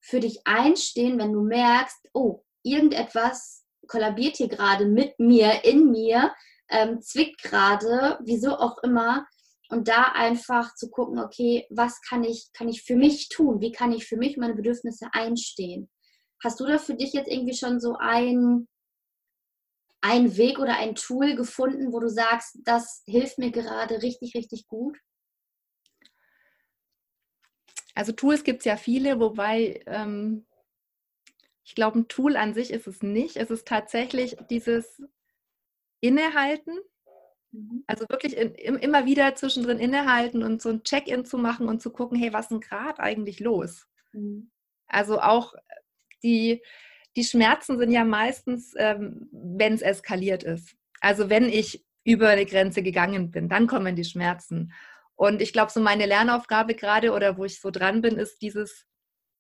[0.02, 6.34] für dich einstehen, wenn du merkst, oh, irgendetwas kollabiert hier gerade mit mir, in mir,
[6.70, 9.26] ähm, zwickt gerade, wieso auch immer.
[9.70, 13.62] und da einfach zu gucken, okay, was kann ich, kann ich für mich tun?
[13.62, 15.90] Wie kann ich für mich meine Bedürfnisse einstehen?
[16.44, 18.68] Hast du da für dich jetzt irgendwie schon so ein,
[20.08, 24.68] ein Weg oder ein Tool gefunden, wo du sagst, das hilft mir gerade richtig, richtig
[24.68, 25.00] gut?
[27.96, 30.46] Also Tools gibt es ja viele, wobei ähm,
[31.64, 33.36] ich glaube, ein Tool an sich ist es nicht.
[33.38, 35.02] Es ist tatsächlich dieses
[36.02, 36.78] Innehalten.
[37.52, 37.84] Mhm.
[37.88, 41.90] Also wirklich in, immer wieder zwischendrin innehalten und so ein Check-in zu machen und zu
[41.90, 43.88] gucken, hey, was ist denn gerade eigentlich los?
[44.14, 44.52] Mhm.
[44.86, 45.56] Also auch
[46.22, 46.62] die,
[47.16, 50.76] die Schmerzen sind ja meistens, ähm, wenn es eskaliert ist.
[51.02, 54.74] Also wenn ich über eine Grenze gegangen bin, dann kommen die Schmerzen.
[55.16, 58.86] Und ich glaube, so meine Lernaufgabe gerade oder wo ich so dran bin, ist dieses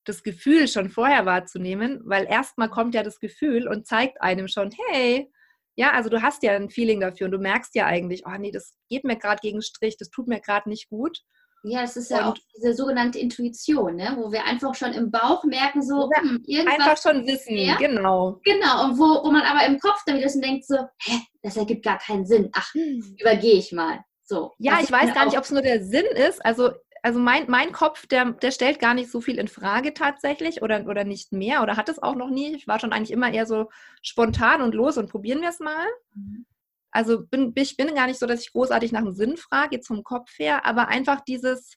[0.06, 4.70] das Gefühl schon vorher wahrzunehmen, weil erstmal kommt ja das Gefühl und zeigt einem schon,
[4.90, 5.32] hey,
[5.76, 8.52] ja, also du hast ja ein Feeling dafür und du merkst ja eigentlich, oh nee,
[8.52, 11.24] das geht mir gerade gegen Strich, das tut mir gerade nicht gut.
[11.68, 14.16] Ja, es ist ja und auch diese sogenannte Intuition, ne?
[14.18, 16.80] wo wir einfach schon im Bauch merken, so hm, irgendwas.
[16.80, 17.76] Einfach schon wissen, mehr.
[17.78, 18.40] genau.
[18.44, 21.58] Genau, und wo, wo man aber im Kopf dann wieder so denkt, so, hä, das
[21.58, 22.50] ergibt gar keinen Sinn.
[22.54, 23.16] Ach, hm.
[23.20, 24.00] übergehe ich mal.
[24.24, 24.52] So.
[24.60, 26.44] Ja, ich weiß gar nicht, ob es nur der Sinn ist.
[26.46, 30.64] Also also mein, mein Kopf, der, der stellt gar nicht so viel in Frage tatsächlich
[30.64, 32.56] oder, oder nicht mehr oder hat es auch noch nie.
[32.56, 33.70] Ich war schon eigentlich immer eher so
[34.02, 35.86] spontan und los und probieren wir es mal.
[36.16, 36.48] Mhm.
[36.96, 39.88] Also bin, ich bin gar nicht so, dass ich großartig nach dem Sinn frage, jetzt
[39.88, 41.74] vom Kopf her, aber einfach dieses,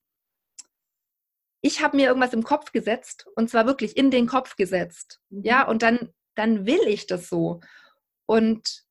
[1.60, 5.20] ich habe mir irgendwas im Kopf gesetzt und zwar wirklich in den Kopf gesetzt.
[5.30, 5.42] Mhm.
[5.42, 7.60] Ja, und dann, dann will ich das so.
[8.26, 8.84] Und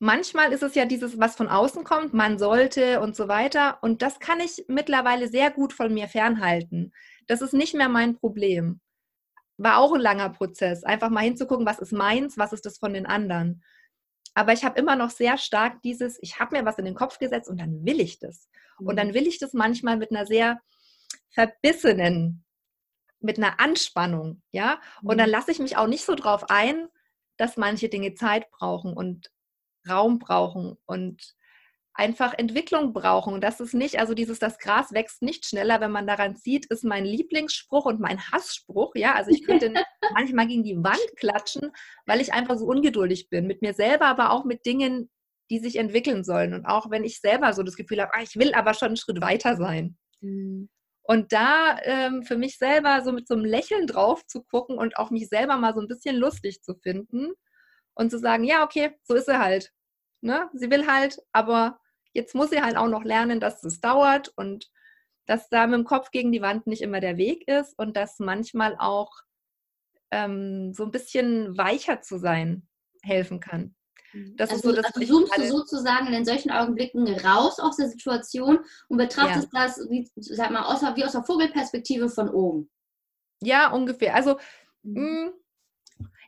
[0.00, 3.78] manchmal ist es ja dieses, was von außen kommt, man sollte und so weiter.
[3.80, 6.92] Und das kann ich mittlerweile sehr gut von mir fernhalten.
[7.26, 8.82] Das ist nicht mehr mein Problem.
[9.56, 12.92] War auch ein langer Prozess, einfach mal hinzugucken, was ist meins, was ist das von
[12.92, 13.62] den anderen.
[14.34, 17.18] Aber ich habe immer noch sehr stark dieses, ich habe mir was in den Kopf
[17.18, 18.48] gesetzt und dann will ich das.
[18.78, 19.14] Und dann mhm.
[19.14, 20.60] will ich das manchmal mit einer sehr
[21.30, 22.44] verbissenen,
[23.20, 24.80] mit einer Anspannung, ja.
[25.02, 25.32] Und dann mhm.
[25.32, 26.88] lasse ich mich auch nicht so drauf ein,
[27.36, 29.30] dass manche Dinge Zeit brauchen und
[29.88, 31.34] Raum brauchen und
[31.94, 33.34] einfach Entwicklung brauchen.
[33.34, 36.66] Und das ist nicht, also dieses, das Gras wächst nicht schneller, wenn man daran sieht,
[36.66, 38.92] ist mein Lieblingsspruch und mein Hassspruch.
[38.94, 39.72] Ja, also ich könnte
[40.14, 41.70] manchmal gegen die Wand klatschen,
[42.06, 43.46] weil ich einfach so ungeduldig bin.
[43.46, 45.10] Mit mir selber, aber auch mit Dingen,
[45.50, 46.54] die sich entwickeln sollen.
[46.54, 48.96] Und auch wenn ich selber so das Gefühl habe, ah, ich will aber schon einen
[48.96, 49.96] Schritt weiter sein.
[50.20, 50.70] Mhm.
[51.04, 54.96] Und da ähm, für mich selber so mit so einem Lächeln drauf zu gucken und
[54.96, 57.32] auch mich selber mal so ein bisschen lustig zu finden
[57.94, 59.72] und zu sagen, ja, okay, so ist sie halt.
[60.22, 60.48] Ne?
[60.54, 61.80] Sie will halt, aber
[62.12, 64.70] jetzt muss sie halt auch noch lernen, dass es dauert und
[65.26, 68.18] dass da mit dem Kopf gegen die Wand nicht immer der Weg ist und dass
[68.18, 69.12] manchmal auch
[70.10, 72.66] ähm, so ein bisschen weicher zu sein
[73.02, 73.74] helfen kann.
[74.12, 74.36] Mhm.
[74.36, 78.58] Das also, ist so, also zoomst du sozusagen in solchen Augenblicken raus aus der Situation
[78.88, 79.64] und betrachtest ja.
[79.64, 82.70] das, wie, sag mal, aus, wie aus der Vogelperspektive von oben.
[83.40, 84.14] Ja, ungefähr.
[84.14, 84.38] Also
[84.82, 85.32] mh, mm,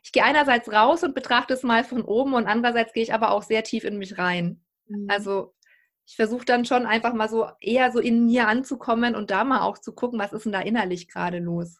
[0.03, 3.31] ich gehe einerseits raus und betrachte es mal von oben und andererseits gehe ich aber
[3.31, 4.63] auch sehr tief in mich rein.
[4.87, 5.07] Mhm.
[5.09, 5.55] Also
[6.07, 9.61] ich versuche dann schon einfach mal so eher so in mir anzukommen und da mal
[9.61, 11.79] auch zu gucken, was ist denn da innerlich gerade los.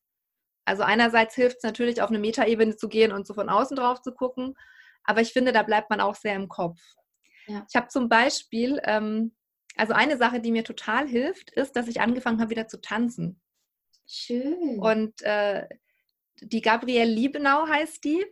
[0.65, 4.01] Also einerseits hilft es natürlich, auf eine Metaebene zu gehen und so von außen drauf
[4.01, 4.55] zu gucken,
[5.03, 6.79] aber ich finde, da bleibt man auch sehr im Kopf.
[7.45, 7.65] Ja.
[7.69, 9.35] Ich habe zum Beispiel, ähm,
[9.75, 13.39] also eine Sache, die mir total hilft, ist, dass ich angefangen habe, wieder zu tanzen.
[14.07, 14.79] Schön.
[14.79, 15.67] Und äh,
[16.41, 18.25] die Gabrielle Liebenau heißt die.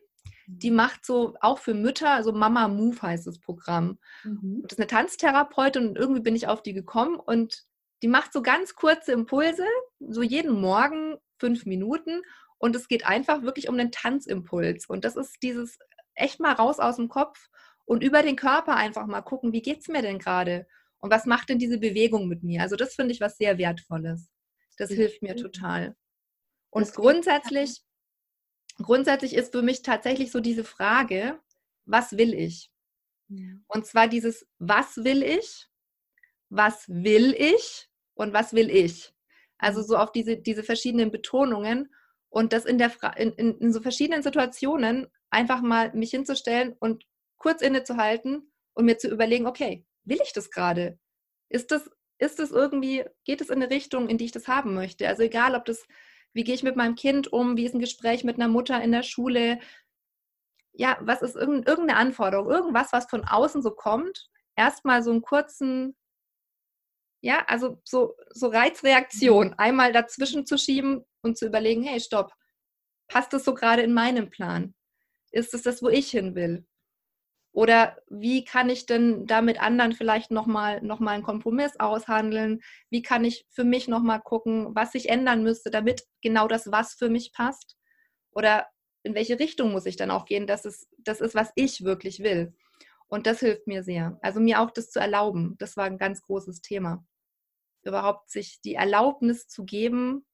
[0.47, 0.77] Die mhm.
[0.77, 3.99] macht so auch für Mütter, also Mama Move heißt das Programm.
[4.23, 4.61] Mhm.
[4.63, 7.63] Das ist eine Tanztherapeutin und irgendwie bin ich auf die gekommen und
[8.01, 9.65] die macht so ganz kurze Impulse,
[9.99, 12.21] so jeden Morgen fünf Minuten
[12.57, 14.85] und es geht einfach wirklich um den Tanzimpuls.
[14.87, 15.77] Und das ist dieses
[16.15, 17.49] echt mal raus aus dem Kopf
[17.85, 20.67] und über den Körper einfach mal gucken, wie geht es mir denn gerade?
[20.99, 22.61] Und was macht denn diese Bewegung mit mir?
[22.61, 24.29] Also das finde ich was sehr Wertvolles.
[24.77, 25.95] Das hilft mir total.
[26.69, 27.81] Und grundsätzlich
[28.81, 31.39] grundsätzlich ist für mich tatsächlich so diese Frage,
[31.85, 32.71] was will ich?
[33.67, 35.67] Und zwar dieses, was will ich?
[36.49, 37.89] Was will ich?
[38.15, 39.13] Und was will ich?
[39.57, 41.93] Also so auf diese, diese verschiedenen Betonungen
[42.29, 47.05] und das in, der, in, in, in so verschiedenen Situationen einfach mal mich hinzustellen und
[47.37, 50.99] kurz innezuhalten und mir zu überlegen, okay, will ich das gerade?
[51.49, 54.73] Ist das, ist das irgendwie, geht es in eine Richtung, in die ich das haben
[54.73, 55.07] möchte?
[55.07, 55.85] Also egal, ob das
[56.33, 57.57] wie gehe ich mit meinem Kind um?
[57.57, 59.59] Wie ist ein Gespräch mit einer Mutter in der Schule?
[60.73, 62.49] Ja, was ist irgendeine Anforderung?
[62.49, 64.29] Irgendwas, was von außen so kommt?
[64.55, 65.95] Erstmal so einen kurzen,
[67.21, 69.53] ja, also so, so Reizreaktion mhm.
[69.57, 72.33] einmal dazwischen zu schieben und zu überlegen, hey, stopp,
[73.07, 74.73] passt das so gerade in meinem Plan?
[75.31, 76.65] Ist es das, wo ich hin will?
[77.53, 82.61] Oder wie kann ich denn da mit anderen vielleicht nochmal noch mal einen Kompromiss aushandeln?
[82.89, 86.95] Wie kann ich für mich nochmal gucken, was sich ändern müsste, damit genau das Was
[86.95, 87.77] für mich passt?
[88.31, 88.67] Oder
[89.03, 92.23] in welche Richtung muss ich dann auch gehen, dass es das ist, was ich wirklich
[92.23, 92.55] will?
[93.07, 94.17] Und das hilft mir sehr.
[94.23, 97.05] Also mir auch das zu erlauben, das war ein ganz großes Thema.
[97.83, 100.25] Überhaupt sich die Erlaubnis zu geben,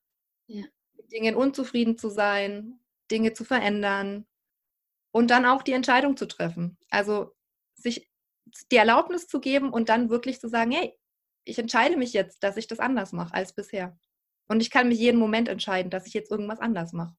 [0.48, 0.64] ja.
[0.96, 2.80] mit Dingen unzufrieden zu sein,
[3.12, 4.26] Dinge zu verändern,
[5.12, 6.78] und dann auch die Entscheidung zu treffen.
[6.90, 7.36] Also
[7.76, 8.10] sich
[8.72, 10.98] die Erlaubnis zu geben und dann wirklich zu sagen, hey,
[11.46, 13.98] ich entscheide mich jetzt, dass ich das anders mache als bisher.
[14.48, 17.16] Und ich kann mich jeden Moment entscheiden, dass ich jetzt irgendwas anders mache.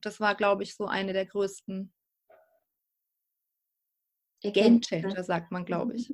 [0.00, 1.92] Das war, glaube ich, so eine der größten
[4.42, 6.12] Game Changer, sagt man, glaube ich.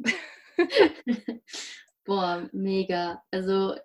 [2.05, 3.23] Boah, mega.
[3.31, 3.77] Also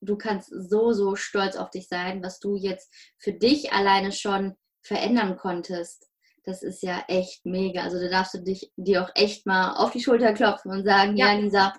[0.00, 4.56] du kannst so, so stolz auf dich sein, was du jetzt für dich alleine schon
[4.82, 6.10] verändern konntest.
[6.44, 7.82] Das ist ja echt mega.
[7.82, 11.16] Also da darfst du dich dir auch echt mal auf die Schulter klopfen und sagen,
[11.16, 11.72] ja, ja Lisa,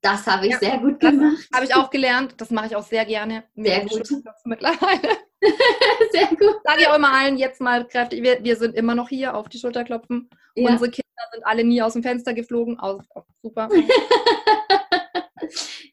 [0.00, 1.48] das habe ich ja, sehr gut gemacht.
[1.52, 2.34] Habe ich auch gelernt.
[2.36, 3.44] Das mache ich auch sehr gerne.
[3.56, 4.08] Sehr gut.
[4.44, 5.18] Mittlerweile.
[6.12, 6.56] sehr gut.
[6.64, 8.22] Sage ich auch immer allen jetzt mal kräftig.
[8.22, 10.30] Wir, wir sind immer noch hier auf die Schulter klopfen.
[10.54, 10.70] Ja.
[10.70, 12.78] Unsere Kinder sind alle nie aus dem Fenster geflogen.
[12.78, 13.02] Aus,
[13.42, 13.68] super.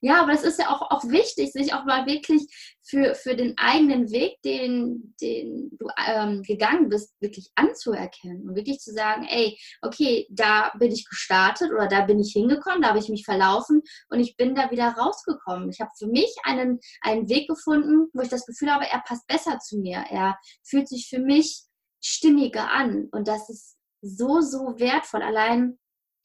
[0.04, 2.48] Ja, aber es ist ja auch, auch wichtig, sich auch mal wirklich
[2.84, 8.80] für, für den eigenen Weg, den, den du ähm, gegangen bist, wirklich anzuerkennen und wirklich
[8.80, 13.00] zu sagen, ey, okay, da bin ich gestartet oder da bin ich hingekommen, da habe
[13.00, 15.70] ich mich verlaufen und ich bin da wieder rausgekommen.
[15.70, 19.28] Ich habe für mich einen, einen Weg gefunden, wo ich das Gefühl habe, er passt
[19.28, 20.04] besser zu mir.
[20.10, 21.64] Er fühlt sich für mich
[22.04, 25.22] stimmiger an und das ist so, so wertvoll.
[25.22, 25.78] Allein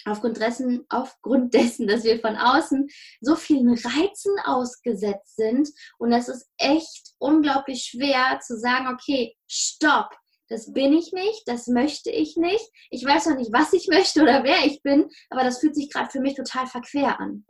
[0.07, 2.88] aufgrund dessen, aufgrund dessen, dass wir von außen
[3.21, 5.69] so vielen Reizen ausgesetzt sind.
[5.99, 10.11] Und es ist echt unglaublich schwer zu sagen, okay, stopp,
[10.49, 12.64] das bin ich nicht, das möchte ich nicht.
[12.90, 15.90] Ich weiß noch nicht, was ich möchte oder wer ich bin, aber das fühlt sich
[15.90, 17.45] gerade für mich total verquer an.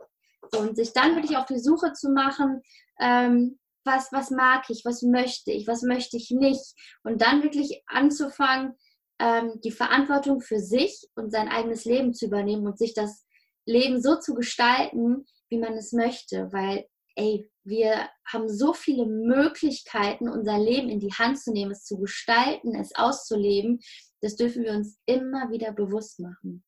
[0.57, 2.61] Und sich dann wirklich auf die Suche zu machen,
[2.99, 6.73] ähm, was, was mag ich, was möchte ich, was möchte ich nicht.
[7.03, 8.73] Und dann wirklich anzufangen,
[9.19, 13.25] ähm, die Verantwortung für sich und sein eigenes Leben zu übernehmen und sich das
[13.65, 16.51] Leben so zu gestalten, wie man es möchte.
[16.51, 21.83] Weil, ey, wir haben so viele Möglichkeiten, unser Leben in die Hand zu nehmen, es
[21.83, 23.79] zu gestalten, es auszuleben.
[24.21, 26.63] Das dürfen wir uns immer wieder bewusst machen.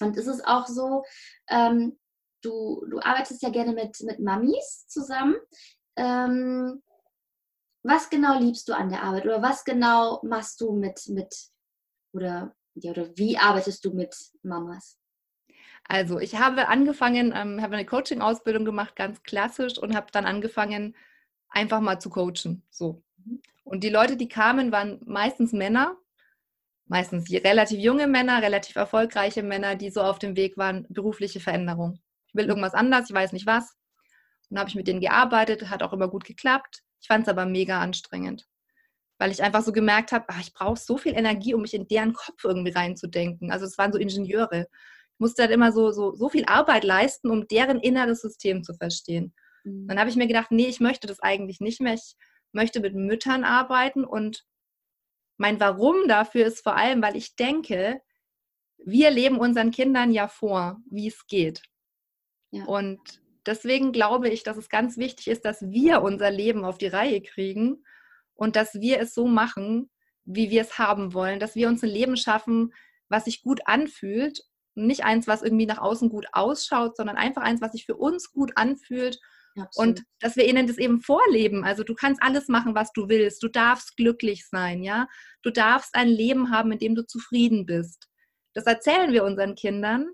[0.00, 1.04] Und es ist auch so,
[1.48, 1.98] ähm,
[2.42, 5.36] du, du arbeitest ja gerne mit, mit Mamis zusammen.
[5.96, 6.82] Ähm,
[7.84, 11.34] was genau liebst du an der Arbeit oder was genau machst du mit, mit
[12.12, 14.98] oder, ja, oder wie arbeitest du mit Mamas?
[15.84, 20.96] Also ich habe angefangen, ähm, habe eine Coaching-Ausbildung gemacht, ganz klassisch, und habe dann angefangen,
[21.48, 22.62] einfach mal zu coachen.
[22.70, 23.02] So.
[23.24, 23.42] Mhm.
[23.64, 25.96] Und die Leute, die kamen, waren meistens Männer,
[26.86, 32.00] meistens relativ junge Männer, relativ erfolgreiche Männer, die so auf dem Weg waren, berufliche Veränderung.
[32.28, 33.76] Ich will irgendwas anders, ich weiß nicht was.
[34.50, 36.82] Und habe ich mit denen gearbeitet, hat auch immer gut geklappt.
[37.00, 38.46] Ich fand es aber mega anstrengend
[39.22, 41.86] weil ich einfach so gemerkt habe, ach, ich brauche so viel Energie, um mich in
[41.86, 43.52] deren Kopf irgendwie reinzudenken.
[43.52, 44.66] Also es waren so Ingenieure.
[45.12, 48.74] Ich musste halt immer so, so, so viel Arbeit leisten, um deren inneres System zu
[48.74, 49.32] verstehen.
[49.62, 49.86] Mhm.
[49.86, 51.94] Dann habe ich mir gedacht, nee, ich möchte das eigentlich nicht mehr.
[51.94, 52.16] Ich
[52.50, 54.44] möchte mit Müttern arbeiten und
[55.36, 58.00] mein Warum dafür ist vor allem, weil ich denke,
[58.84, 61.62] wir leben unseren Kindern ja vor, wie es geht.
[62.50, 62.64] Ja.
[62.64, 62.98] Und
[63.46, 67.22] deswegen glaube ich, dass es ganz wichtig ist, dass wir unser Leben auf die Reihe
[67.22, 67.84] kriegen
[68.34, 69.90] und dass wir es so machen,
[70.24, 72.72] wie wir es haben wollen, dass wir uns ein Leben schaffen,
[73.08, 74.42] was sich gut anfühlt.
[74.74, 78.32] Nicht eins, was irgendwie nach außen gut ausschaut, sondern einfach eins, was sich für uns
[78.32, 79.18] gut anfühlt.
[79.56, 79.98] Absolut.
[79.98, 81.64] Und dass wir ihnen das eben vorleben.
[81.64, 83.42] Also du kannst alles machen, was du willst.
[83.42, 85.08] Du darfst glücklich sein, ja.
[85.42, 88.08] Du darfst ein Leben haben, in dem du zufrieden bist.
[88.54, 90.08] Das erzählen wir unseren Kindern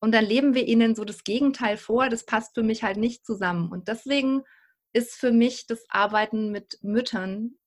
[0.00, 2.08] und dann leben wir ihnen so das Gegenteil vor.
[2.08, 3.70] Das passt für mich halt nicht zusammen.
[3.70, 4.42] Und deswegen
[4.92, 7.58] ist für mich das Arbeiten mit Müttern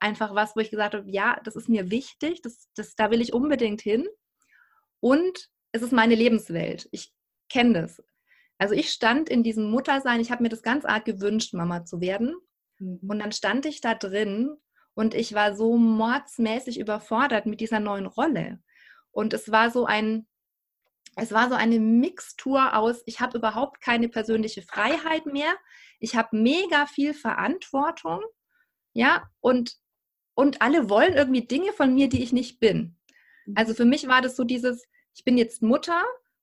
[0.00, 3.20] einfach was, wo ich gesagt habe, ja, das ist mir wichtig, das, das, da will
[3.20, 4.06] ich unbedingt hin.
[5.00, 6.88] Und es ist meine Lebenswelt.
[6.92, 7.12] Ich
[7.48, 8.02] kenne das.
[8.58, 12.00] Also ich stand in diesem Muttersein, ich habe mir das ganz arg gewünscht, Mama zu
[12.00, 12.34] werden.
[12.78, 13.00] Mhm.
[13.08, 14.56] Und dann stand ich da drin
[14.94, 18.60] und ich war so mordsmäßig überfordert mit dieser neuen Rolle.
[19.10, 20.26] Und es war so ein,
[21.16, 25.54] es war so eine Mixtur aus, ich habe überhaupt keine persönliche Freiheit mehr,
[26.00, 28.20] ich habe mega viel Verantwortung,
[28.92, 29.76] ja, und,
[30.34, 32.96] und alle wollen irgendwie Dinge von mir, die ich nicht bin.
[33.46, 33.54] Mhm.
[33.56, 36.02] Also für mich war das so dieses, ich bin jetzt Mutter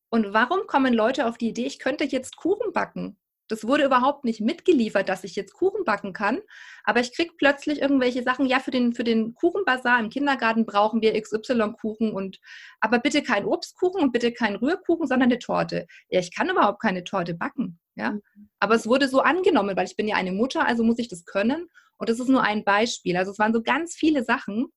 [0.10, 3.18] und warum kommen Leute auf die Idee, ich könnte jetzt Kuchen backen?
[3.52, 6.40] Das wurde überhaupt nicht mitgeliefert, dass ich jetzt Kuchen backen kann.
[6.86, 11.02] Aber ich kriege plötzlich irgendwelche Sachen, ja, für den, für den Kuchenbazar im Kindergarten brauchen
[11.02, 12.40] wir XY-Kuchen und
[12.80, 15.86] aber bitte kein Obstkuchen und bitte kein Rührkuchen, sondern eine Torte.
[16.10, 17.78] Ja, ich kann überhaupt keine Torte backen.
[17.96, 18.12] Ja?
[18.12, 18.50] Mhm.
[18.60, 21.26] Aber es wurde so angenommen, weil ich bin ja eine Mutter, also muss ich das
[21.26, 21.68] können.
[21.98, 23.18] Und das ist nur ein Beispiel.
[23.18, 24.68] Also es waren so ganz viele Sachen.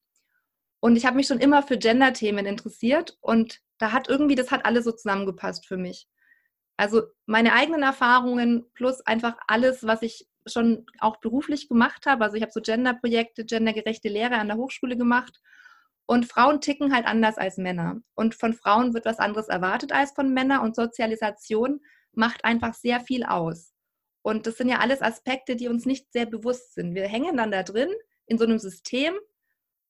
[0.81, 4.67] Und ich habe mich schon immer für Gender-Themen interessiert und da hat irgendwie, das hat
[4.67, 6.09] alles so zusammengepasst für mich.
[6.77, 12.25] Also meine eigenen Erfahrungen plus einfach alles, was ich schon auch beruflich gemacht habe.
[12.25, 15.41] Also ich habe so Gender-Projekte, gendergerechte Lehre an der Hochschule gemacht.
[16.07, 18.03] Und Frauen ticken halt anders als Männer.
[18.15, 20.61] Und von Frauen wird was anderes erwartet als von Männern.
[20.61, 21.81] Und Sozialisation
[22.13, 23.73] macht einfach sehr viel aus.
[24.23, 26.95] Und das sind ja alles Aspekte, die uns nicht sehr bewusst sind.
[26.95, 27.91] Wir hängen dann da drin
[28.27, 29.15] in so einem System.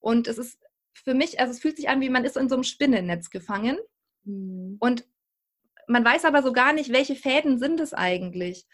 [0.01, 0.61] Und es ist
[0.93, 3.79] für mich, also es fühlt sich an, wie man ist in so einem Spinnennetz gefangen.
[4.25, 4.77] Mhm.
[4.81, 5.05] Und
[5.89, 8.67] man weiß aber so gar nicht, welche Fäden sind es eigentlich.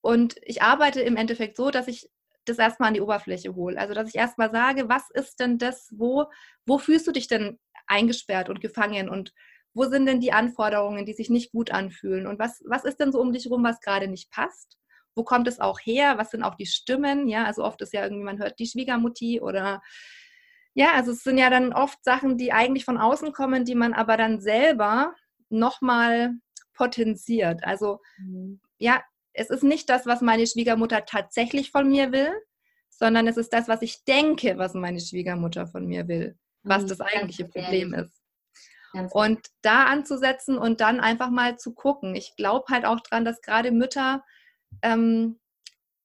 [0.00, 2.10] Und ich arbeite im Endeffekt so, dass ich
[2.44, 3.78] das erstmal an die Oberfläche hole.
[3.78, 6.26] Also, dass ich erstmal sage, was ist denn das, wo,
[6.66, 9.32] wo fühlst du dich denn eingesperrt und gefangen und
[9.74, 13.12] wo sind denn die Anforderungen, die sich nicht gut anfühlen und was, was ist denn
[13.12, 14.76] so um dich rum, was gerade nicht passt?
[15.14, 16.18] Wo kommt es auch her?
[16.18, 17.28] Was sind auch die Stimmen?
[17.28, 19.80] Ja, also oft ist ja irgendwie, man hört die Schwiegermutti oder
[20.74, 23.92] ja, also es sind ja dann oft Sachen, die eigentlich von außen kommen, die man
[23.92, 25.14] aber dann selber
[25.52, 26.32] nochmal
[26.74, 27.64] potenziert.
[27.64, 28.60] Also mhm.
[28.78, 32.32] ja, es ist nicht das, was meine Schwiegermutter tatsächlich von mir will,
[32.90, 36.88] sondern es ist das, was ich denke, was meine Schwiegermutter von mir will, was mhm,
[36.88, 38.22] das eigentliche Problem ist.
[39.12, 42.14] und da anzusetzen und dann einfach mal zu gucken.
[42.14, 44.22] Ich glaube halt auch dran, dass gerade Mütter
[44.82, 45.40] ähm,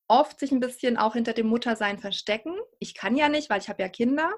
[0.08, 2.56] oft sich ein bisschen auch hinter dem Muttersein verstecken.
[2.80, 4.34] Ich kann ja nicht, weil ich habe ja Kinder.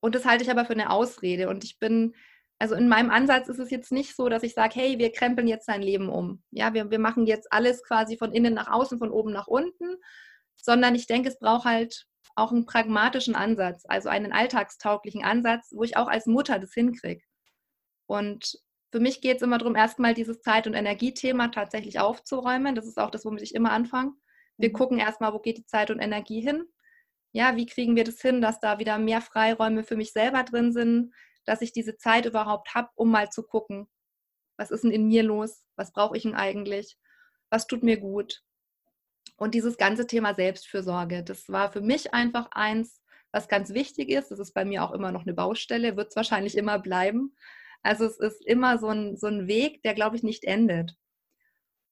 [0.00, 1.48] Und das halte ich aber für eine Ausrede.
[1.48, 2.14] Und ich bin
[2.62, 5.48] also in meinem Ansatz ist es jetzt nicht so, dass ich sage, hey, wir krempeln
[5.48, 6.44] jetzt dein Leben um.
[6.52, 9.96] Ja, wir, wir machen jetzt alles quasi von innen nach außen, von oben nach unten,
[10.54, 15.82] sondern ich denke, es braucht halt auch einen pragmatischen Ansatz, also einen alltagstauglichen Ansatz, wo
[15.82, 17.24] ich auch als Mutter das hinkriege.
[18.06, 18.56] Und
[18.92, 22.76] für mich geht es immer darum, erstmal dieses Zeit- und Energiethema tatsächlich aufzuräumen.
[22.76, 24.12] Das ist auch das, womit ich immer anfange.
[24.56, 24.74] Wir mhm.
[24.74, 26.62] gucken erstmal, wo geht die Zeit und Energie hin.
[27.32, 30.72] Ja, wie kriegen wir das hin, dass da wieder mehr Freiräume für mich selber drin
[30.72, 31.12] sind?
[31.44, 33.88] Dass ich diese Zeit überhaupt habe, um mal zu gucken,
[34.56, 36.98] was ist denn in mir los, was brauche ich denn eigentlich,
[37.50, 38.42] was tut mir gut.
[39.36, 43.02] Und dieses ganze Thema Selbstfürsorge, das war für mich einfach eins,
[43.32, 44.30] was ganz wichtig ist.
[44.30, 47.34] Das ist bei mir auch immer noch eine Baustelle, wird es wahrscheinlich immer bleiben.
[47.82, 50.96] Also es ist immer so ein, so ein Weg, der, glaube ich, nicht endet.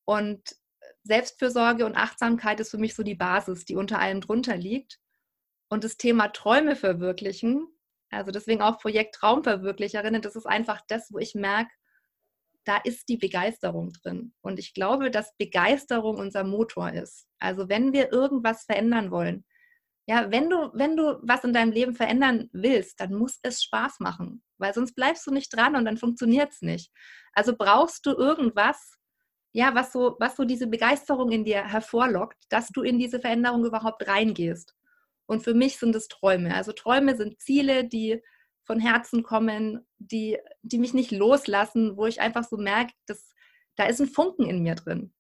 [0.05, 0.57] Und
[1.03, 5.01] Selbstfürsorge und Achtsamkeit ist für mich so die Basis, die unter allem drunter liegt.
[5.69, 7.67] Und das Thema Träume verwirklichen,
[8.11, 11.71] also deswegen auch Projekt Traumverwirklicherinnen, das ist einfach das, wo ich merke,
[12.65, 14.35] da ist die Begeisterung drin.
[14.43, 17.27] Und ich glaube, dass Begeisterung unser Motor ist.
[17.39, 19.45] Also wenn wir irgendwas verändern wollen,
[20.07, 24.01] ja, wenn du, wenn du was in deinem Leben verändern willst, dann muss es Spaß
[24.01, 26.91] machen, weil sonst bleibst du nicht dran und dann funktioniert es nicht.
[27.33, 28.97] Also brauchst du irgendwas,
[29.53, 33.65] ja, was so, was so diese Begeisterung in dir hervorlockt, dass du in diese Veränderung
[33.65, 34.75] überhaupt reingehst.
[35.31, 36.57] Und für mich sind es Träume.
[36.57, 38.21] Also Träume sind Ziele, die
[38.65, 43.33] von Herzen kommen, die, die mich nicht loslassen, wo ich einfach so merke, dass
[43.77, 45.15] da ist ein Funken in mir drin.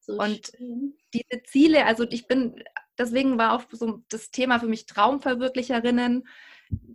[0.00, 0.98] So und schön.
[1.14, 2.64] diese Ziele, also ich bin,
[2.98, 6.26] deswegen war auch so das Thema für mich Traumverwirklicherinnen.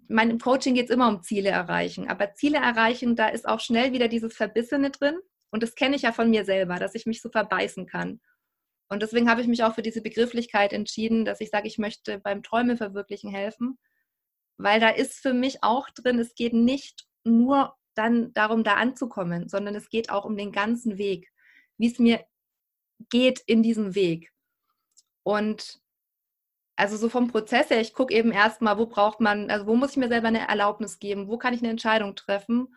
[0.10, 2.10] Mein Coaching geht es immer um Ziele erreichen.
[2.10, 5.16] Aber Ziele erreichen, da ist auch schnell wieder dieses Verbissene drin.
[5.50, 8.20] Und das kenne ich ja von mir selber, dass ich mich so verbeißen kann.
[8.94, 12.20] Und deswegen habe ich mich auch für diese Begrifflichkeit entschieden, dass ich sage, ich möchte
[12.20, 13.78] beim Träume verwirklichen helfen,
[14.58, 19.50] weil da ist für mich auch drin, es geht nicht nur dann darum, da anzukommen,
[19.50, 21.32] sondern es geht auch um den ganzen Weg,
[21.78, 22.24] wie es mir
[23.10, 24.32] geht in diesem Weg.
[25.24, 25.80] Und
[26.76, 29.92] also so vom Prozess her, ich gucke eben erstmal, wo braucht man, also wo muss
[29.92, 32.76] ich mir selber eine Erlaubnis geben, wo kann ich eine Entscheidung treffen,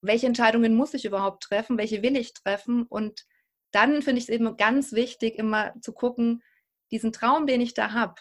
[0.00, 3.26] welche Entscheidungen muss ich überhaupt treffen, welche will ich treffen und
[3.70, 6.42] dann finde ich es eben ganz wichtig, immer zu gucken,
[6.90, 8.14] diesen Traum, den ich da habe,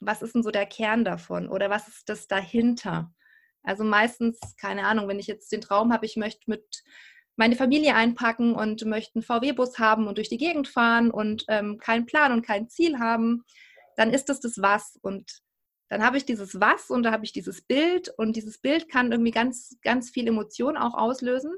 [0.00, 3.12] was ist denn so der Kern davon oder was ist das dahinter?
[3.62, 6.82] Also meistens, keine Ahnung, wenn ich jetzt den Traum habe, ich möchte mit
[7.36, 11.78] meine Familie einpacken und möchte einen VW-Bus haben und durch die Gegend fahren und ähm,
[11.78, 13.44] keinen Plan und kein Ziel haben,
[13.96, 14.98] dann ist das das Was.
[15.00, 15.42] Und
[15.88, 19.12] dann habe ich dieses Was und da habe ich dieses Bild und dieses Bild kann
[19.12, 21.52] irgendwie ganz, ganz viel Emotion auch auslösen.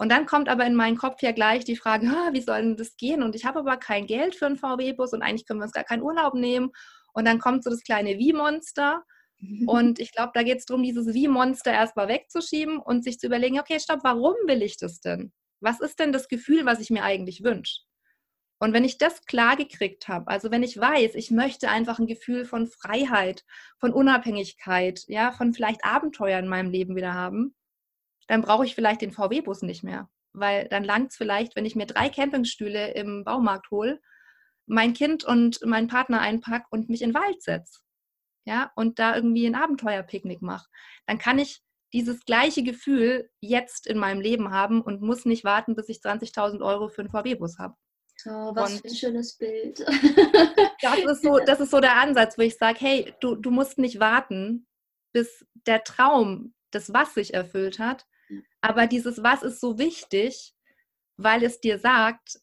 [0.00, 2.96] Und dann kommt aber in meinen Kopf ja gleich die Frage, wie soll denn das
[2.96, 3.22] gehen?
[3.22, 5.84] Und ich habe aber kein Geld für einen VW-Bus und eigentlich können wir uns gar
[5.84, 6.70] keinen Urlaub nehmen.
[7.12, 9.04] Und dann kommt so das kleine Wie-Monster.
[9.66, 13.58] Und ich glaube, da geht es darum, dieses Wie-Monster erstmal wegzuschieben und sich zu überlegen,
[13.58, 15.32] okay, stopp, warum will ich das denn?
[15.60, 17.80] Was ist denn das Gefühl, was ich mir eigentlich wünsche?
[18.58, 22.06] Und wenn ich das klar gekriegt habe, also wenn ich weiß, ich möchte einfach ein
[22.06, 23.44] Gefühl von Freiheit,
[23.78, 27.54] von Unabhängigkeit, ja, von vielleicht Abenteuer in meinem Leben wieder haben,
[28.30, 30.08] dann brauche ich vielleicht den VW-Bus nicht mehr.
[30.32, 34.00] Weil dann langt es vielleicht, wenn ich mir drei Campingstühle im Baumarkt hole,
[34.66, 37.80] mein Kind und meinen Partner einpack und mich in den Wald setze.
[38.46, 40.68] Ja, und da irgendwie ein Abenteuerpicknick mache.
[41.06, 41.60] Dann kann ich
[41.92, 46.64] dieses gleiche Gefühl jetzt in meinem Leben haben und muss nicht warten, bis ich 20.000
[46.64, 47.74] Euro für einen VW-Bus habe.
[48.26, 49.80] Oh, was und für ein schönes Bild.
[49.80, 53.78] das, ist so, das ist so der Ansatz, wo ich sage, hey, du, du musst
[53.78, 54.68] nicht warten,
[55.12, 58.06] bis der Traum, das Was sich erfüllt hat.
[58.60, 60.54] Aber dieses Was ist so wichtig,
[61.16, 62.40] weil es dir sagt,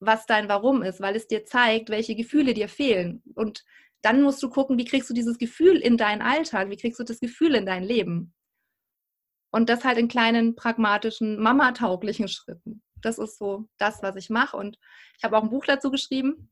[0.00, 3.22] was dein Warum ist, weil es dir zeigt, welche Gefühle dir fehlen.
[3.34, 3.64] Und
[4.02, 7.04] dann musst du gucken, wie kriegst du dieses Gefühl in deinen Alltag, wie kriegst du
[7.04, 8.34] das Gefühl in dein Leben.
[9.50, 12.82] Und das halt in kleinen, pragmatischen, mamatauglichen Schritten.
[13.00, 14.56] Das ist so das, was ich mache.
[14.56, 14.78] Und
[15.16, 16.50] ich habe auch ein Buch dazu geschrieben.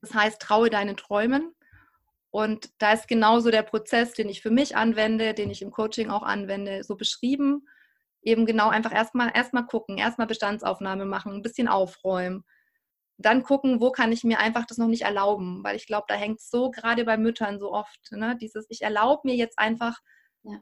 [0.00, 1.52] Das heißt, traue deinen Träumen.
[2.30, 6.10] Und da ist genauso der Prozess, den ich für mich anwende, den ich im Coaching
[6.10, 7.66] auch anwende, so beschrieben.
[8.22, 12.44] Eben genau einfach erstmal erstmal gucken, erstmal Bestandsaufnahme machen, ein bisschen aufräumen.
[13.18, 16.14] Dann gucken, wo kann ich mir einfach das noch nicht erlauben, weil ich glaube, da
[16.14, 18.36] hängt es so gerade bei Müttern so oft, ne?
[18.40, 19.98] dieses, ich erlaube mir jetzt einfach
[20.44, 20.60] ja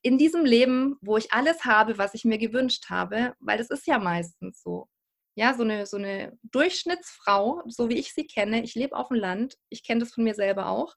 [0.00, 3.86] in diesem Leben, wo ich alles habe, was ich mir gewünscht habe, weil das ist
[3.86, 4.88] ja meistens so.
[5.34, 9.16] Ja, so eine, so eine Durchschnittsfrau, so wie ich sie kenne, ich lebe auf dem
[9.16, 10.94] Land, ich kenne das von mir selber auch.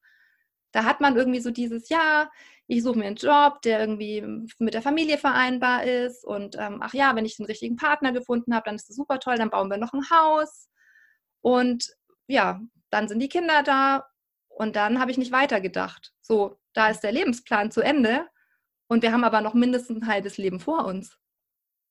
[0.74, 2.30] Da hat man irgendwie so dieses, ja,
[2.68, 4.22] ich suche mir einen Job, der irgendwie
[4.60, 6.26] mit der Familie vereinbar ist.
[6.26, 9.20] Und ähm, ach ja, wenn ich den richtigen Partner gefunden habe, dann ist das super
[9.20, 10.70] toll, dann bauen wir noch ein Haus.
[11.42, 11.96] Und
[12.28, 12.60] ja,
[12.90, 14.06] dann sind die Kinder da.
[14.50, 16.14] Und dann habe ich nicht weitergedacht.
[16.22, 18.28] So, da ist der Lebensplan zu Ende.
[18.88, 21.18] Und wir haben aber noch mindestens ein halbes Leben vor uns.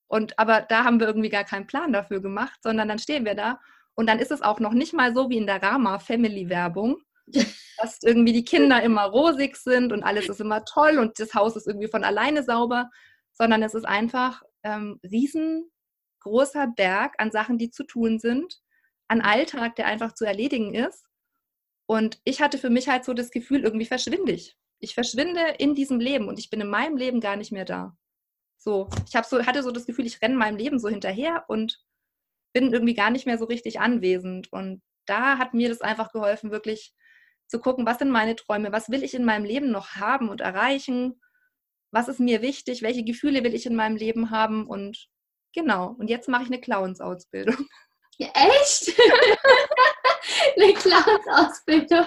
[0.06, 3.34] Und aber da haben wir irgendwie gar keinen Plan dafür gemacht, sondern dann stehen wir
[3.34, 3.60] da
[3.94, 6.98] und dann ist es auch noch nicht mal so wie in der Rama Family Werbung,
[7.78, 11.56] dass irgendwie die Kinder immer rosig sind und alles ist immer toll und das Haus
[11.56, 12.90] ist irgendwie von alleine sauber,
[13.32, 18.60] sondern es ist einfach ähm, riesengroßer Berg an Sachen, die zu tun sind,
[19.08, 21.06] an Alltag, der einfach zu erledigen ist.
[21.86, 25.74] Und ich hatte für mich halt so das Gefühl, irgendwie verschwinde ich ich verschwinde in
[25.74, 27.96] diesem Leben und ich bin in meinem Leben gar nicht mehr da.
[28.64, 31.84] So, ich habe so, hatte so das Gefühl, ich renne meinem Leben so hinterher und
[32.54, 34.50] bin irgendwie gar nicht mehr so richtig anwesend.
[34.54, 36.94] Und da hat mir das einfach geholfen, wirklich
[37.46, 40.40] zu gucken, was sind meine Träume, was will ich in meinem Leben noch haben und
[40.40, 41.20] erreichen,
[41.92, 45.08] was ist mir wichtig, welche Gefühle will ich in meinem Leben haben und
[45.54, 45.94] genau.
[45.98, 47.68] Und jetzt mache ich eine Clowns-Ausbildung.
[48.16, 48.94] Ja, echt?
[50.56, 52.06] eine Clowns-Ausbildung.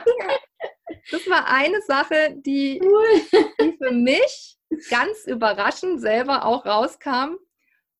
[1.11, 4.57] Das war eine Sache, die, die für mich
[4.89, 7.35] ganz überraschend selber auch rauskam,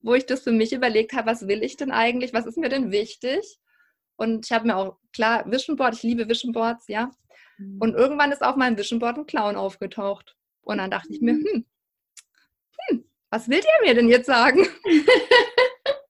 [0.02, 2.70] wo ich das für mich überlegt habe, was will ich denn eigentlich, was ist mir
[2.70, 3.60] denn wichtig?
[4.16, 7.12] Und ich habe mir auch, klar, Vision Board, ich liebe Vision Boards, ja.
[7.58, 7.78] Mhm.
[7.80, 10.36] Und irgendwann ist auf meinem Vision Board ein Clown aufgetaucht.
[10.62, 11.66] Und dann dachte ich mir, hm,
[12.90, 14.66] hm was will der mir denn jetzt sagen?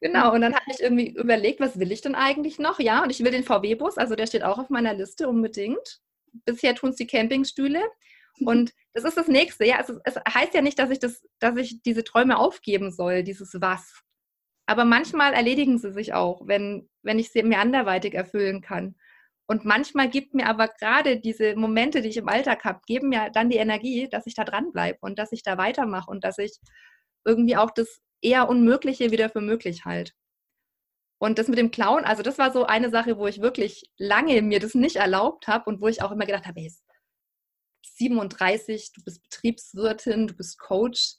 [0.00, 2.78] Genau, und dann habe ich irgendwie überlegt, was will ich denn eigentlich noch?
[2.78, 6.00] Ja, und ich will den VW-Bus, also der steht auch auf meiner Liste unbedingt.
[6.44, 7.82] Bisher tun es die Campingstühle.
[8.44, 9.64] Und das ist das Nächste.
[9.64, 12.92] Ja, es, ist, es, heißt ja nicht, dass ich, das, dass ich diese Träume aufgeben
[12.92, 14.02] soll, dieses Was.
[14.66, 18.94] Aber manchmal erledigen sie sich auch, wenn, wenn ich sie mir anderweitig erfüllen kann.
[19.46, 23.30] Und manchmal gibt mir aber gerade diese Momente, die ich im Alltag habe, geben mir
[23.30, 26.58] dann die Energie, dass ich da dranbleibe und dass ich da weitermache und dass ich
[27.24, 30.14] irgendwie auch das eher Unmögliche wieder für möglich halt.
[31.20, 34.40] Und das mit dem Clown, also das war so eine Sache, wo ich wirklich lange
[34.42, 36.72] mir das nicht erlaubt habe und wo ich auch immer gedacht habe, hey,
[37.82, 41.16] 37, du bist Betriebswirtin, du bist Coach,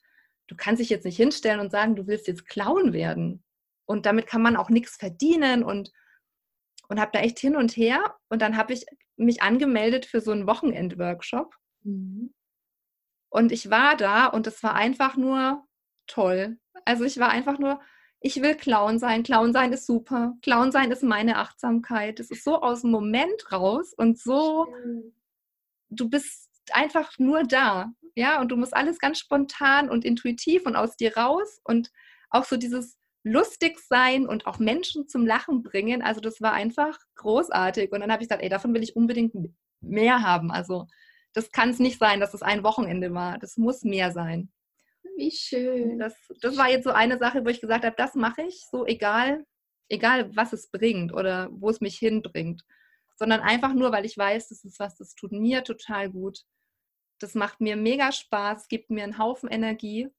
[0.47, 3.43] du kannst dich jetzt nicht hinstellen und sagen, du willst jetzt Clown werden.
[3.85, 5.91] Und damit kann man auch nichts verdienen und,
[6.87, 8.15] und habe da echt hin und her.
[8.29, 8.85] Und dann habe ich
[9.17, 11.53] mich angemeldet für so einen Wochenend-Workshop.
[11.83, 12.33] Mhm.
[13.29, 15.65] Und ich war da und es war einfach nur
[16.07, 16.57] toll.
[16.85, 17.79] Also ich war einfach nur,
[18.21, 19.23] ich will Clown sein.
[19.23, 20.33] Clown sein ist super.
[20.41, 22.19] Clown sein ist meine Achtsamkeit.
[22.19, 24.67] Es ist so aus dem Moment raus und so,
[25.89, 27.91] du bist einfach nur da.
[28.15, 31.91] Ja, und du musst alles ganz spontan und intuitiv und aus dir raus und
[32.29, 36.01] auch so dieses lustig sein und auch Menschen zum Lachen bringen.
[36.01, 37.91] Also das war einfach großartig.
[37.91, 39.33] Und dann habe ich gesagt, ey, davon will ich unbedingt
[39.81, 40.51] mehr haben.
[40.51, 40.87] Also
[41.33, 43.37] das kann es nicht sein, dass es ein Wochenende war.
[43.37, 44.51] Das muss mehr sein.
[45.15, 45.99] Wie schön.
[45.99, 48.85] Das, das war jetzt so eine Sache, wo ich gesagt habe, das mache ich, so
[48.85, 49.45] egal,
[49.89, 52.63] egal was es bringt oder wo es mich hinbringt.
[53.17, 56.43] Sondern einfach nur, weil ich weiß, das ist was, das tut mir total gut.
[57.19, 60.09] Das macht mir mega Spaß, gibt mir einen Haufen Energie.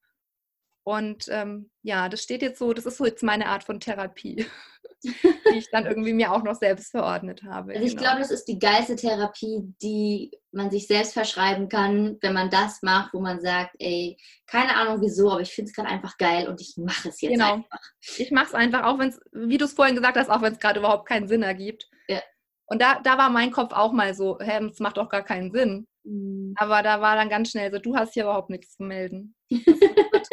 [0.83, 4.47] Und ähm, ja, das steht jetzt so, das ist so jetzt meine Art von Therapie,
[5.05, 7.72] die ich dann irgendwie mir auch noch selbst verordnet habe.
[7.72, 8.03] Also ich genau.
[8.03, 12.83] glaube, das ist die geilste Therapie, die man sich selbst verschreiben kann, wenn man das
[12.83, 14.16] macht, wo man sagt, ey,
[14.47, 17.33] keine Ahnung wieso, aber ich finde es gerade einfach geil und ich mache es jetzt
[17.33, 17.55] genau.
[17.55, 17.81] einfach.
[18.16, 20.55] Ich mache es einfach, auch wenn es, wie du es vorhin gesagt hast, auch wenn
[20.55, 21.89] es gerade überhaupt keinen Sinn ergibt.
[22.09, 22.22] Ja.
[22.66, 25.53] Und da, da war mein Kopf auch mal so, hä, es macht doch gar keinen
[25.53, 25.87] Sinn.
[26.05, 26.55] Mhm.
[26.57, 29.35] Aber da war dann ganz schnell so, du hast hier überhaupt nichts zu melden.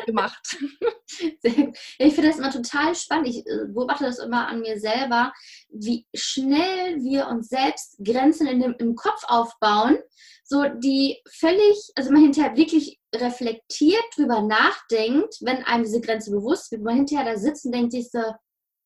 [0.07, 0.57] Gemacht.
[1.43, 3.27] ich finde das immer total spannend.
[3.27, 5.33] Ich äh, beobachte das immer an mir selber,
[5.69, 9.99] wie schnell wir uns selbst Grenzen in dem, im Kopf aufbauen,
[10.43, 16.71] so die völlig, also man hinterher wirklich reflektiert drüber nachdenkt, wenn einem diese Grenze bewusst
[16.71, 18.21] wird, man hinterher da sitzt und denkt sich so,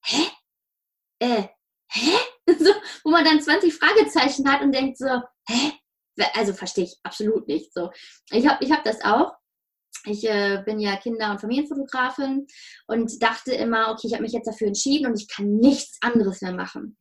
[0.03, 0.23] hä?
[1.19, 1.43] Äh,
[1.89, 2.11] hä?
[2.59, 2.71] So,
[3.05, 5.07] wo man dann 20 Fragezeichen hat und denkt so,
[5.47, 5.71] hä?
[6.33, 7.73] also verstehe ich absolut nicht.
[7.73, 7.91] So,
[8.31, 9.33] ich habe ich hab das auch.
[10.05, 12.47] Ich äh, bin ja Kinder- und Familienfotografin
[12.87, 16.41] und dachte immer, okay, ich habe mich jetzt dafür entschieden und ich kann nichts anderes
[16.41, 16.97] mehr machen.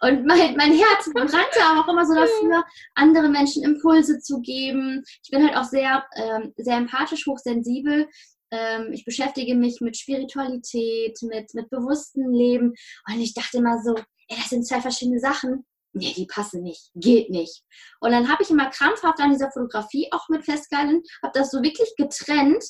[0.00, 2.64] Und mein, mein Herz brannte auch immer so dafür,
[2.96, 5.04] anderen Menschen Impulse zu geben.
[5.22, 8.08] Ich bin halt auch sehr, ähm, sehr empathisch, hochsensibel.
[8.50, 12.74] Ähm, ich beschäftige mich mit Spiritualität, mit, mit bewusstem Leben.
[13.06, 16.90] Und ich dachte immer so, ey, das sind zwei verschiedene Sachen nee, die passen nicht,
[16.94, 17.62] geht nicht.
[18.00, 21.62] Und dann habe ich immer krampfhaft an dieser Fotografie auch mit festgehalten, habe das so
[21.62, 22.64] wirklich getrennt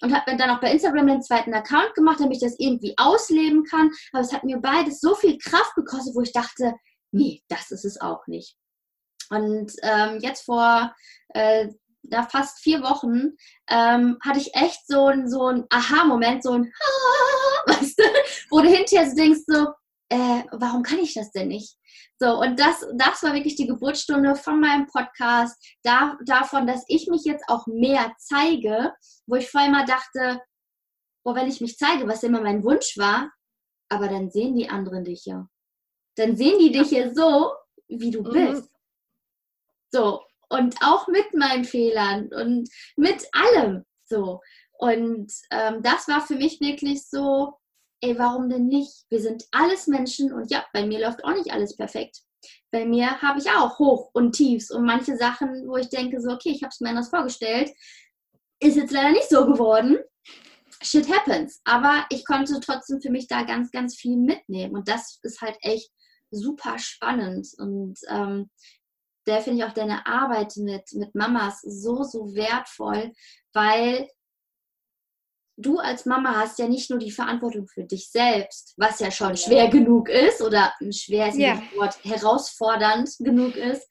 [0.00, 3.64] und habe dann auch bei Instagram den zweiten Account gemacht, damit ich das irgendwie ausleben
[3.64, 3.90] kann.
[4.12, 6.74] Aber es hat mir beides so viel Kraft gekostet, wo ich dachte,
[7.12, 8.56] nee, das ist es auch nicht.
[9.30, 10.94] Und ähm, jetzt vor
[11.28, 11.68] äh,
[12.02, 13.36] da fast vier Wochen
[13.68, 16.64] ähm, hatte ich echt so ein, so ein Aha-Moment, so ein
[17.66, 18.04] weißt du,
[18.50, 19.68] wo du hinterher denkst, so,
[20.14, 21.76] äh, warum kann ich das denn nicht?
[22.20, 27.08] So, und das, das war wirklich die Geburtsstunde von meinem Podcast, da, davon, dass ich
[27.08, 28.94] mich jetzt auch mehr zeige,
[29.26, 30.40] wo ich vorher mal dachte,
[31.24, 33.32] oh, wenn ich mich zeige, was immer mein Wunsch war,
[33.88, 35.48] aber dann sehen die anderen dich ja.
[36.16, 37.52] Dann sehen die dich ja so,
[37.88, 38.30] wie du mhm.
[38.30, 38.70] bist.
[39.92, 43.84] So, und auch mit meinen Fehlern und mit allem.
[44.04, 44.40] So.
[44.78, 47.54] Und ähm, das war für mich wirklich so,
[48.04, 49.04] ey, warum denn nicht?
[49.08, 52.20] Wir sind alles Menschen und ja, bei mir läuft auch nicht alles perfekt.
[52.70, 56.30] Bei mir habe ich auch Hoch und Tiefs und manche Sachen, wo ich denke, so,
[56.30, 57.70] okay, ich habe es mir anders vorgestellt,
[58.60, 59.98] ist jetzt leider nicht so geworden.
[60.82, 61.62] Shit happens.
[61.64, 65.56] Aber ich konnte trotzdem für mich da ganz, ganz viel mitnehmen und das ist halt
[65.62, 65.90] echt
[66.30, 68.50] super spannend und ähm,
[69.24, 73.12] da finde ich auch deine Arbeit mit, mit Mamas so, so wertvoll,
[73.54, 74.08] weil
[75.56, 79.36] du als Mama hast ja nicht nur die Verantwortung für dich selbst, was ja schon
[79.36, 81.62] schwer genug ist oder schwer ist yeah.
[81.76, 83.88] Wort herausfordernd genug ist,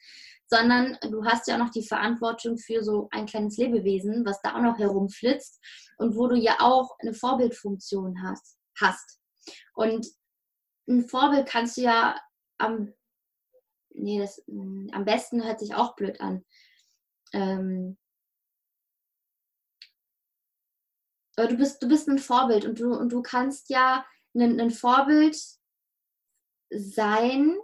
[0.47, 4.55] sondern du hast ja auch noch die Verantwortung für so ein kleines Lebewesen, was da
[4.55, 5.59] auch noch herumflitzt
[5.97, 8.57] und wo du ja auch eine Vorbildfunktion hast.
[8.79, 9.19] hast.
[9.73, 10.07] Und
[10.87, 12.19] ein Vorbild kannst du ja
[12.57, 12.93] am,
[13.93, 16.43] nee, das, am besten hört sich auch blöd an.
[17.31, 17.97] Ähm,
[21.35, 24.05] du bist, du bist ein Vorbild und du, und du kannst ja
[24.35, 25.37] ein, ein Vorbild
[26.71, 27.57] sein,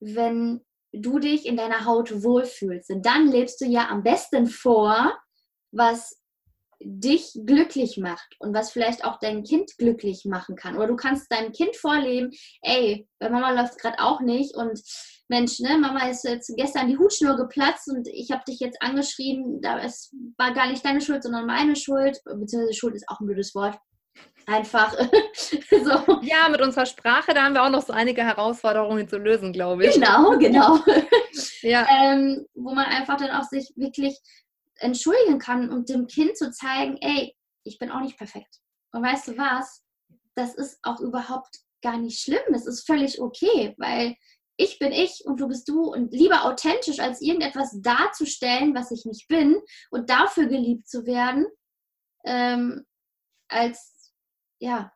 [0.00, 2.90] wenn du dich in deiner Haut wohlfühlst.
[2.90, 5.18] Und dann lebst du ja am besten vor,
[5.72, 6.21] was
[6.84, 10.76] dich glücklich macht und was vielleicht auch dein Kind glücklich machen kann.
[10.76, 12.30] Oder du kannst deinem Kind vorleben,
[12.62, 14.80] ey, bei Mama läuft gerade auch nicht und
[15.28, 19.60] Mensch, ne, Mama ist jetzt gestern die Hutschnur geplatzt und ich habe dich jetzt angeschrieben,
[19.62, 23.26] da es war gar nicht deine Schuld, sondern meine Schuld, beziehungsweise Schuld ist auch ein
[23.26, 23.78] blödes Wort.
[24.46, 24.92] Einfach
[25.70, 26.20] so.
[26.22, 29.86] Ja, mit unserer Sprache, da haben wir auch noch so einige Herausforderungen zu lösen, glaube
[29.86, 29.94] ich.
[29.94, 30.78] Genau, genau.
[31.62, 31.86] ja.
[32.02, 34.18] Ähm, wo man einfach dann auch sich wirklich
[34.82, 38.60] entschuldigen kann und dem Kind zu zeigen, ey, ich bin auch nicht perfekt.
[38.92, 39.84] Und weißt du was?
[40.34, 42.54] Das ist auch überhaupt gar nicht schlimm.
[42.54, 44.16] Es ist völlig okay, weil
[44.56, 49.04] ich bin ich und du bist du und lieber authentisch als irgendetwas darzustellen, was ich
[49.04, 49.60] nicht bin
[49.90, 51.46] und dafür geliebt zu werden,
[52.24, 52.84] ähm,
[53.48, 54.12] als
[54.60, 54.92] ja,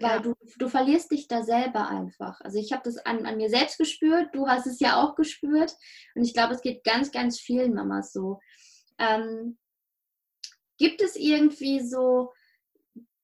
[0.00, 0.20] weil ja.
[0.20, 2.40] du, du verlierst dich da selber einfach.
[2.40, 5.76] Also ich habe das an, an mir selbst gespürt, du hast es ja auch gespürt
[6.14, 8.40] und ich glaube, es geht ganz, ganz vielen Mamas so.
[8.98, 9.58] Ähm,
[10.78, 12.32] gibt es irgendwie so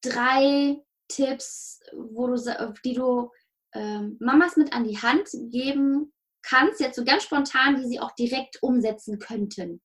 [0.02, 3.30] drei Tipps, wo du, die du
[3.72, 6.12] ähm, Mamas mit an die Hand geben
[6.42, 9.80] kannst, jetzt so ganz spontan, die sie auch direkt umsetzen könnten?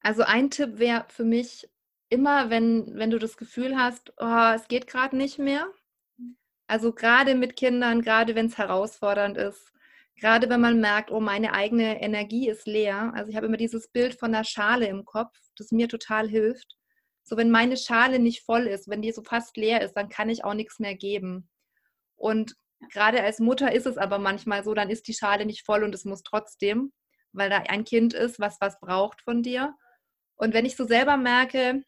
[0.00, 1.68] Also ein Tipp wäre für mich,
[2.08, 5.66] immer, wenn, wenn du das Gefühl hast, oh, es geht gerade nicht mehr.
[6.68, 9.72] Also gerade mit Kindern, gerade wenn es herausfordernd ist,
[10.16, 13.12] gerade wenn man merkt, oh, meine eigene Energie ist leer.
[13.14, 16.76] Also ich habe immer dieses Bild von der Schale im Kopf, das mir total hilft.
[17.22, 20.28] So, wenn meine Schale nicht voll ist, wenn die so fast leer ist, dann kann
[20.28, 21.48] ich auch nichts mehr geben.
[22.14, 22.54] Und
[22.92, 25.94] gerade als Mutter ist es aber manchmal so, dann ist die Schale nicht voll und
[25.94, 26.92] es muss trotzdem,
[27.32, 29.74] weil da ein Kind ist, was was braucht von dir.
[30.36, 31.82] Und wenn ich so selber merke,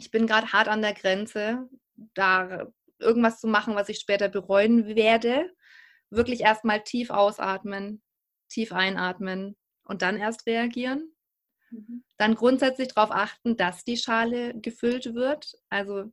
[0.00, 1.68] ich bin gerade hart an der Grenze,
[2.14, 2.66] da
[2.98, 5.50] irgendwas zu machen, was ich später bereuen werde,
[6.08, 8.02] wirklich erstmal tief ausatmen,
[8.48, 11.14] tief einatmen und dann erst reagieren.
[11.70, 12.02] Mhm.
[12.16, 15.52] Dann grundsätzlich darauf achten, dass die Schale gefüllt wird.
[15.68, 16.10] Also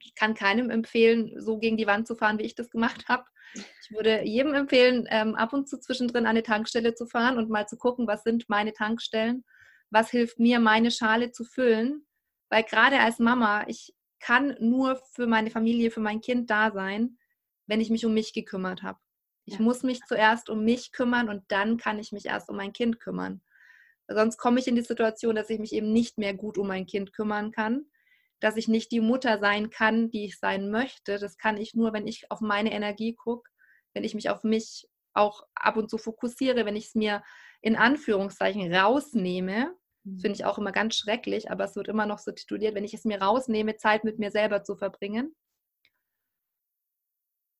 [0.00, 3.24] ich kann keinem empfehlen, so gegen die Wand zu fahren, wie ich das gemacht habe.
[3.54, 7.50] Ich würde jedem empfehlen, ähm, ab und zu zwischendrin an eine Tankstelle zu fahren und
[7.50, 9.44] mal zu gucken, was sind meine Tankstellen,
[9.90, 12.04] was hilft mir, meine Schale zu füllen.
[12.50, 17.18] Weil gerade als Mama, ich kann nur für meine Familie, für mein Kind da sein,
[17.66, 18.98] wenn ich mich um mich gekümmert habe.
[19.44, 19.60] Ich ja.
[19.60, 23.00] muss mich zuerst um mich kümmern und dann kann ich mich erst um mein Kind
[23.00, 23.42] kümmern.
[24.08, 26.86] Sonst komme ich in die Situation, dass ich mich eben nicht mehr gut um mein
[26.86, 27.86] Kind kümmern kann,
[28.40, 31.18] dass ich nicht die Mutter sein kann, die ich sein möchte.
[31.18, 33.50] Das kann ich nur, wenn ich auf meine Energie gucke,
[33.92, 37.22] wenn ich mich auf mich auch ab und zu fokussiere, wenn ich es mir
[37.60, 39.74] in Anführungszeichen rausnehme.
[40.14, 42.84] Das finde ich auch immer ganz schrecklich, aber es wird immer noch so tituliert, wenn
[42.84, 45.34] ich es mir rausnehme, Zeit mit mir selber zu verbringen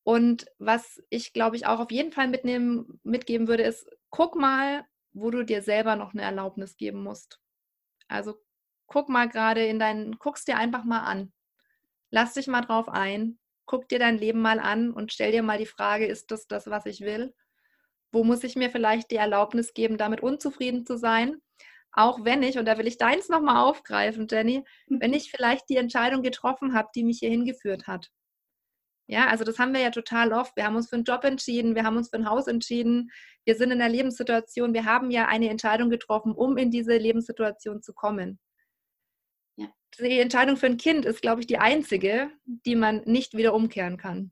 [0.09, 4.87] und was ich, glaube ich, auch auf jeden Fall mitnehmen, mitgeben würde, ist, guck mal,
[5.13, 7.39] wo du dir selber noch eine Erlaubnis geben musst.
[8.09, 8.37] Also
[8.87, 11.35] guck mal gerade in deinen, guckst dir einfach mal an.
[12.11, 13.39] Lass dich mal drauf ein.
[13.67, 16.69] Guck dir dein Leben mal an und stell dir mal die Frage, ist das das,
[16.69, 17.35] was ich will?
[18.11, 21.43] Wo muss ich mir vielleicht die Erlaubnis geben, damit unzufrieden zu sein?
[21.93, 25.77] Auch wenn ich, und da will ich deins nochmal aufgreifen, Jenny, wenn ich vielleicht die
[25.77, 28.11] Entscheidung getroffen habe, die mich hier hingeführt hat.
[29.11, 30.55] Ja, also das haben wir ja total oft.
[30.55, 33.11] Wir haben uns für einen Job entschieden, wir haben uns für ein Haus entschieden,
[33.47, 37.81] wir sind in einer Lebenssituation, wir haben ja eine Entscheidung getroffen, um in diese Lebenssituation
[37.81, 38.39] zu kommen.
[39.57, 39.69] Ja.
[39.99, 43.97] Die Entscheidung für ein Kind ist, glaube ich, die einzige, die man nicht wieder umkehren
[43.97, 44.31] kann.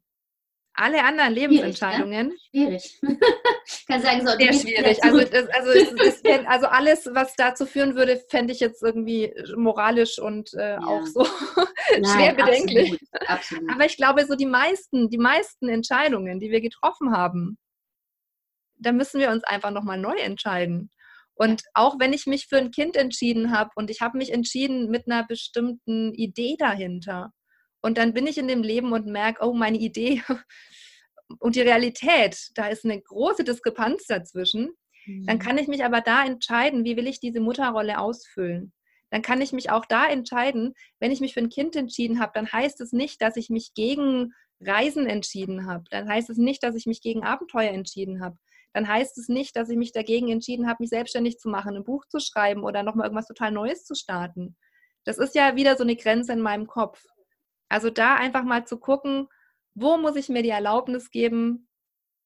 [0.75, 2.37] Alle anderen Lebensentscheidungen.
[2.51, 2.99] Schwierig.
[3.01, 3.19] Ne?
[3.67, 3.76] schwierig.
[3.89, 5.03] Kann sagen, so sehr schwierig.
[5.03, 9.33] Also, das, also, das, das, also, alles, was dazu führen würde, fände ich jetzt irgendwie
[9.57, 10.81] moralisch und äh, ja.
[10.81, 11.23] auch so
[12.01, 12.99] Nein, schwer bedenklich.
[13.13, 13.71] Absolut, absolut.
[13.71, 17.59] Aber ich glaube, so die meisten, die meisten Entscheidungen, die wir getroffen haben,
[18.79, 20.91] da müssen wir uns einfach nochmal neu entscheiden.
[21.35, 24.91] Und auch wenn ich mich für ein Kind entschieden habe und ich habe mich entschieden
[24.91, 27.33] mit einer bestimmten Idee dahinter,
[27.87, 30.21] und dann bin ich in dem Leben und merke, oh, meine Idee
[31.39, 34.71] und die Realität, da ist eine große Diskrepanz dazwischen.
[35.07, 35.41] Dann mhm.
[35.41, 38.73] kann ich mich aber da entscheiden, wie will ich diese Mutterrolle ausfüllen.
[39.11, 42.33] Dann kann ich mich auch da entscheiden, wenn ich mich für ein Kind entschieden habe,
[42.35, 45.85] dann heißt es nicht, dass ich mich gegen Reisen entschieden habe.
[45.91, 48.37] Dann heißt es nicht, dass ich mich gegen Abenteuer entschieden habe.
[48.73, 51.85] Dann heißt es nicht, dass ich mich dagegen entschieden habe, mich selbstständig zu machen, ein
[51.85, 54.57] Buch zu schreiben oder nochmal irgendwas total Neues zu starten.
[55.05, 57.03] Das ist ja wieder so eine Grenze in meinem Kopf.
[57.69, 59.29] Also da einfach mal zu gucken,
[59.77, 61.69] wo muss ich mir die Erlaubnis geben,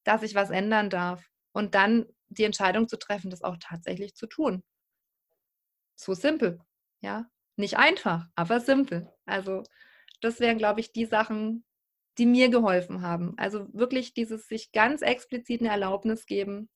[0.05, 4.29] dass ich was ändern darf und dann die Entscheidung zu treffen, das auch tatsächlich zu
[4.29, 4.63] tun.
[5.97, 6.61] So simpel,
[7.03, 7.27] ja.
[7.57, 9.13] Nicht einfach, aber simpel.
[9.27, 9.65] Also
[10.23, 11.65] das wären, glaube ich, die Sachen,
[12.17, 13.35] die mir geholfen haben.
[13.37, 16.71] Also wirklich dieses sich ganz explizit eine Erlaubnis geben,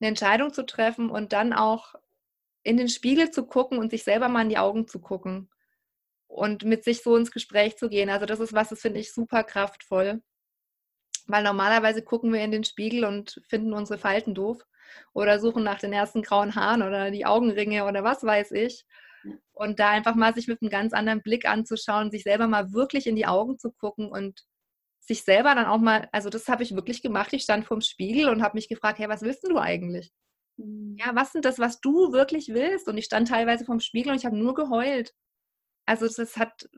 [0.00, 1.94] eine Entscheidung zu treffen und dann auch
[2.64, 5.48] in den Spiegel zu gucken und sich selber mal in die Augen zu gucken
[6.32, 8.08] und mit sich so ins Gespräch zu gehen.
[8.08, 10.22] Also das ist was, das finde ich super kraftvoll.
[11.26, 14.62] Weil normalerweise gucken wir in den Spiegel und finden unsere Falten doof
[15.12, 18.84] oder suchen nach den ersten grauen Haaren oder die Augenringe oder was weiß ich.
[19.52, 23.06] Und da einfach mal sich mit einem ganz anderen Blick anzuschauen, sich selber mal wirklich
[23.06, 24.42] in die Augen zu gucken und
[24.98, 27.32] sich selber dann auch mal, also das habe ich wirklich gemacht.
[27.32, 30.10] Ich stand vorm Spiegel und habe mich gefragt, hey, was willst du eigentlich?
[30.56, 30.96] Mhm.
[30.98, 32.88] Ja, was sind das, was du wirklich willst?
[32.88, 35.12] Und ich stand teilweise vorm Spiegel und ich habe nur geheult.
[35.86, 36.68] Also das hat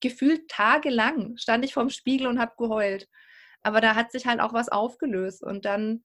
[0.00, 3.08] gefühlt tagelang stand ich vorm Spiegel und habe geheult.
[3.62, 6.04] Aber da hat sich halt auch was aufgelöst und dann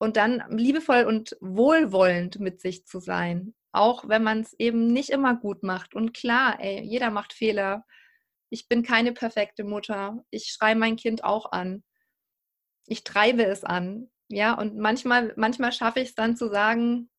[0.00, 5.10] und dann liebevoll und wohlwollend mit sich zu sein, auch wenn man es eben nicht
[5.10, 5.94] immer gut macht.
[5.94, 7.84] Und klar, ey, jeder macht Fehler.
[8.48, 10.24] Ich bin keine perfekte Mutter.
[10.30, 11.84] Ich schreie mein Kind auch an.
[12.86, 14.10] Ich treibe es an.
[14.28, 17.10] Ja, und manchmal, manchmal schaffe ich es dann zu sagen,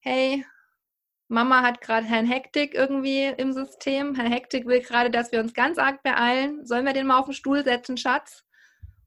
[0.00, 0.44] hey,
[1.28, 4.14] Mama hat gerade Herrn Hektik irgendwie im System.
[4.14, 6.64] Herr Hektik will gerade, dass wir uns ganz arg beeilen.
[6.64, 8.44] Sollen wir den mal auf den Stuhl setzen, Schatz?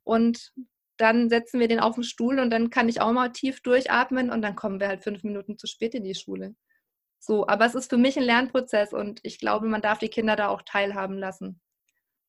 [0.04, 0.54] Und
[0.98, 4.30] dann setzen wir den auf den Stuhl und dann kann ich auch mal tief durchatmen
[4.30, 6.56] und dann kommen wir halt fünf Minuten zu spät in die Schule.
[7.20, 10.36] So, aber es ist für mich ein Lernprozess und ich glaube, man darf die Kinder
[10.36, 11.62] da auch teilhaben lassen.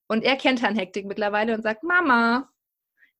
[0.08, 2.48] Und er kennt Herrn Hektik mittlerweile und sagt, Mama,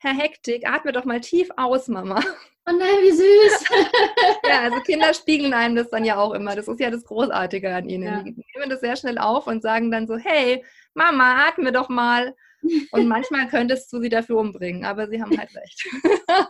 [0.02, 2.20] Herr Hektik, atme doch mal tief aus, Mama.
[2.68, 3.64] Oh nein, wie süß.
[4.46, 6.54] ja, also Kinder spiegeln einem das dann ja auch immer.
[6.54, 8.04] Das ist ja das Großartige an ihnen.
[8.04, 8.22] Ja.
[8.22, 12.36] Die nehmen das sehr schnell auf und sagen dann so, hey, Mama, atme doch mal.
[12.92, 15.88] Und manchmal könntest du sie dafür umbringen, aber sie haben halt recht.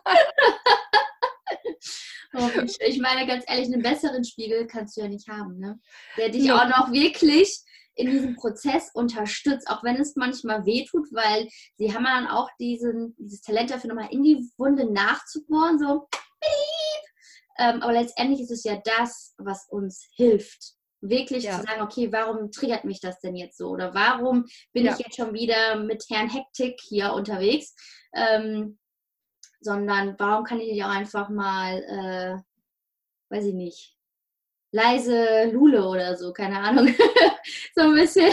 [2.33, 2.49] Oh,
[2.87, 5.81] ich meine, ganz ehrlich, einen besseren Spiegel kannst du ja nicht haben, ne?
[6.17, 6.57] Der dich ja.
[6.57, 7.65] auch noch wirklich
[8.01, 13.15] in diesem Prozess unterstützt, auch wenn es manchmal wehtut, weil sie haben dann auch diesen,
[13.19, 16.09] dieses Talent dafür, nochmal in die Wunde nachzubohren, so
[17.61, 20.75] ähm, aber letztendlich ist es ja das, was uns hilft.
[21.03, 21.59] Wirklich ja.
[21.59, 23.69] zu sagen, okay, warum triggert mich das denn jetzt so?
[23.69, 24.93] Oder warum bin ja.
[24.93, 27.75] ich jetzt schon wieder mit Herrn Hektik hier unterwegs?
[28.15, 28.79] Ähm,
[29.61, 33.95] sondern warum kann ich nicht auch einfach mal, äh, weiß ich nicht,
[34.73, 36.87] leise Lule oder so, keine Ahnung,
[37.75, 38.33] so ein bisschen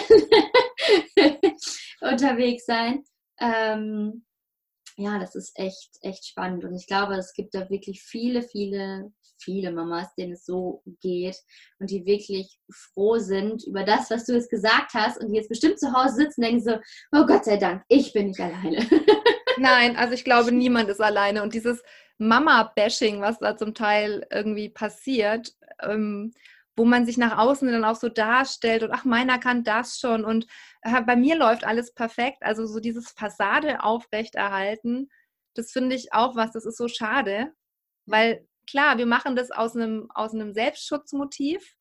[2.01, 3.03] unterwegs sein.
[3.39, 4.25] Ähm,
[4.97, 6.65] ja, das ist echt, echt spannend.
[6.65, 11.37] Und ich glaube, es gibt da wirklich viele, viele, viele Mamas, denen es so geht
[11.79, 15.49] und die wirklich froh sind über das, was du jetzt gesagt hast und die jetzt
[15.49, 16.79] bestimmt zu Hause sitzen und denken so,
[17.11, 18.85] oh Gott sei Dank, ich bin nicht alleine.
[19.57, 21.43] Nein, also ich glaube, niemand ist alleine.
[21.43, 21.83] Und dieses
[22.17, 26.33] Mama-Bashing, was da zum Teil irgendwie passiert, ähm,
[26.77, 30.23] wo man sich nach außen dann auch so darstellt und ach, meiner kann das schon
[30.23, 30.45] und
[30.83, 32.37] äh, bei mir läuft alles perfekt.
[32.41, 35.09] Also so dieses Fassade aufrechterhalten,
[35.55, 37.51] das finde ich auch was, das ist so schade,
[38.05, 41.75] weil klar, wir machen das aus einem, aus einem Selbstschutzmotiv.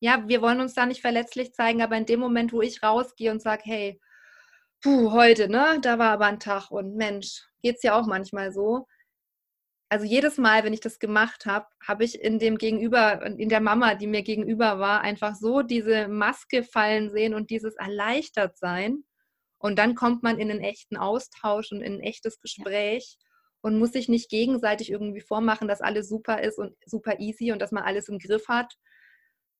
[0.00, 3.32] Ja, wir wollen uns da nicht verletzlich zeigen, aber in dem Moment, wo ich rausgehe
[3.32, 4.00] und sage, hey,
[4.80, 8.86] puh, heute, ne, da war aber ein Tag und Mensch, geht's ja auch manchmal so,
[9.88, 13.60] also jedes Mal, wenn ich das gemacht habe, habe ich in dem Gegenüber, in der
[13.60, 19.04] Mama, die mir gegenüber war, einfach so diese Maske fallen sehen und dieses erleichtert sein.
[19.58, 23.28] Und dann kommt man in einen echten Austausch und in ein echtes Gespräch ja.
[23.62, 27.60] und muss sich nicht gegenseitig irgendwie vormachen, dass alles super ist und super easy und
[27.60, 28.74] dass man alles im Griff hat,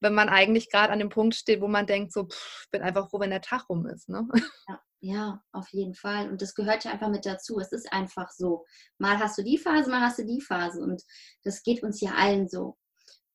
[0.01, 3.09] wenn man eigentlich gerade an dem Punkt steht, wo man denkt, so, ich bin einfach
[3.11, 4.09] froh, wenn der Tag rum ist.
[4.09, 4.27] Ne?
[4.69, 4.81] Ja.
[5.01, 6.29] Ja, auf jeden Fall.
[6.29, 7.61] Und das gehört ja einfach mit dazu.
[7.61, 8.65] Es ist einfach so.
[8.99, 10.81] Mal hast du die Phase, mal hast du die Phase.
[10.81, 11.05] Und
[11.45, 12.77] das geht uns ja allen so.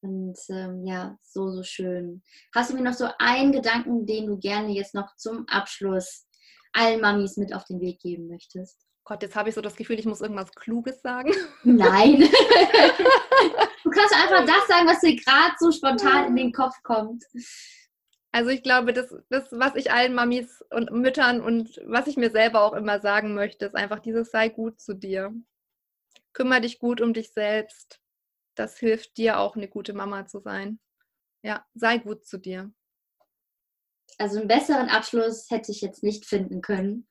[0.02, 2.22] Und ähm, ja, so, so schön.
[2.54, 6.28] Hast du mir noch so einen Gedanken, den du gerne jetzt noch zum Abschluss
[6.74, 8.86] allen Mamis mit auf den Weg geben möchtest?
[9.06, 11.32] Gott, jetzt habe ich so das Gefühl, ich muss irgendwas Kluges sagen.
[11.64, 12.20] Nein.
[13.84, 17.24] du kannst einfach das sagen, was dir gerade so spontan in den Kopf kommt.
[18.32, 22.32] Also ich glaube, das, das, was ich allen Mamis und Müttern und was ich mir
[22.32, 25.34] selber auch immer sagen möchte, ist einfach dieses sei gut zu dir.
[26.32, 28.00] Kümmer dich gut um dich selbst.
[28.56, 30.80] Das hilft dir auch, eine gute Mama zu sein.
[31.44, 32.72] Ja, sei gut zu dir.
[34.18, 37.08] Also einen besseren Abschluss hätte ich jetzt nicht finden können.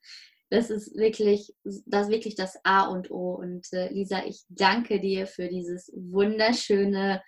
[0.52, 1.54] Das ist wirklich,
[1.86, 3.32] das ist wirklich das A und O.
[3.32, 7.22] Und äh, Lisa, ich danke dir für dieses wunderschöne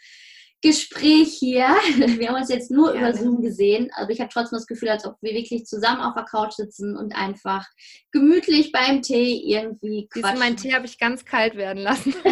[0.61, 1.69] Gespräch hier.
[2.19, 4.91] Wir haben uns jetzt nur ja, über Zoom gesehen, aber ich habe trotzdem das Gefühl,
[4.91, 7.67] als ob wir wirklich zusammen auf der Couch sitzen und einfach
[8.13, 10.37] gemütlich beim Tee irgendwie quatschen.
[10.37, 12.15] Siehst mein Tee habe ich ganz kalt werden lassen.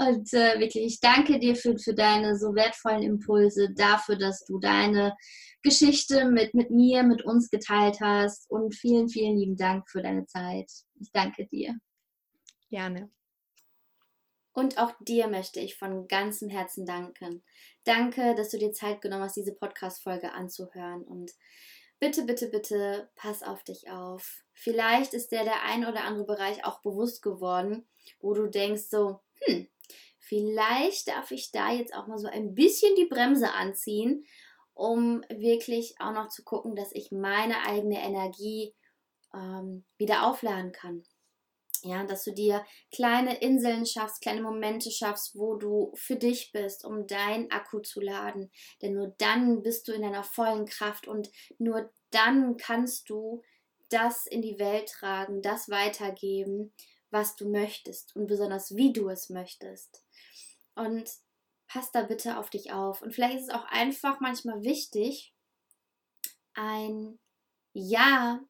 [0.00, 4.58] und äh, wirklich, ich danke dir für, für deine so wertvollen Impulse, dafür, dass du
[4.58, 5.14] deine
[5.62, 10.24] Geschichte mit, mit mir, mit uns geteilt hast und vielen, vielen lieben Dank für deine
[10.24, 10.70] Zeit.
[10.98, 11.78] Ich danke dir.
[12.70, 13.10] Gerne.
[14.54, 17.44] Und auch dir möchte ich von ganzem Herzen danken.
[17.84, 21.02] Danke, dass du dir Zeit genommen hast, diese Podcast-Folge anzuhören.
[21.02, 21.30] Und
[21.98, 24.44] bitte, bitte, bitte, pass auf dich auf.
[24.54, 27.86] Vielleicht ist dir der ein oder andere Bereich auch bewusst geworden,
[28.18, 29.68] wo du denkst so, hm,
[30.30, 34.24] vielleicht darf ich da jetzt auch mal so ein bisschen die Bremse anziehen,
[34.74, 38.72] um wirklich auch noch zu gucken, dass ich meine eigene Energie
[39.34, 41.02] ähm, wieder aufladen kann.
[41.82, 42.64] Ja, dass du dir
[42.94, 48.00] kleine Inseln schaffst, kleine Momente schaffst, wo du für dich bist, um dein Akku zu
[48.00, 48.52] laden.
[48.82, 53.42] Denn nur dann bist du in deiner vollen Kraft und nur dann kannst du
[53.88, 56.72] das in die Welt tragen, das weitergeben,
[57.10, 60.04] was du möchtest und besonders wie du es möchtest.
[60.80, 61.10] Und
[61.66, 63.02] pass da bitte auf dich auf.
[63.02, 65.34] Und vielleicht ist es auch einfach manchmal wichtig,
[66.54, 67.18] ein
[67.72, 68.40] Ja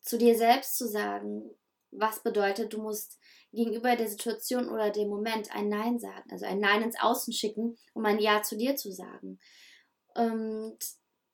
[0.00, 1.50] zu dir selbst zu sagen,
[1.90, 3.18] was bedeutet, du musst
[3.52, 7.78] gegenüber der Situation oder dem Moment ein Nein sagen, also ein Nein ins Außen schicken,
[7.94, 9.40] um ein Ja zu dir zu sagen.
[10.14, 10.78] Und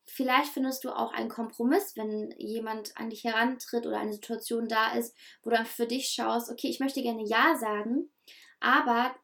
[0.07, 4.93] vielleicht findest du auch einen Kompromiss, wenn jemand an dich herantritt oder eine Situation da
[4.93, 8.13] ist, wo du für dich schaust, okay, ich möchte gerne Ja sagen,
[8.61, 9.15] aber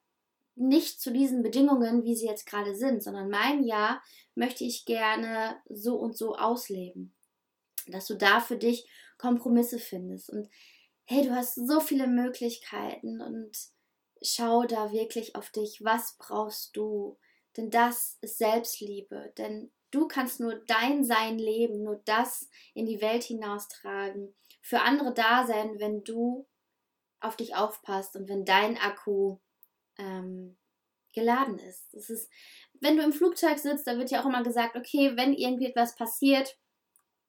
[0.58, 4.02] nicht zu diesen Bedingungen, wie sie jetzt gerade sind, sondern mein Ja
[4.34, 7.14] möchte ich gerne so und so ausleben.
[7.86, 8.88] Dass du da für dich
[9.18, 10.30] Kompromisse findest.
[10.30, 10.48] Und
[11.04, 13.56] hey, du hast so viele Möglichkeiten und
[14.22, 15.82] schau da wirklich auf dich.
[15.82, 17.18] Was brauchst du?
[17.56, 19.32] Denn das ist Selbstliebe.
[19.38, 25.14] Denn du kannst nur dein Sein leben, nur das in die Welt hinaustragen, für andere
[25.14, 26.46] da sein, wenn du
[27.20, 29.38] auf dich aufpasst und wenn dein Akku
[29.98, 30.56] ähm,
[31.14, 31.92] geladen ist.
[31.92, 32.30] Das ist,
[32.80, 35.96] wenn du im Flugzeug sitzt, da wird ja auch immer gesagt, okay, wenn irgendwie etwas
[35.96, 36.56] passiert,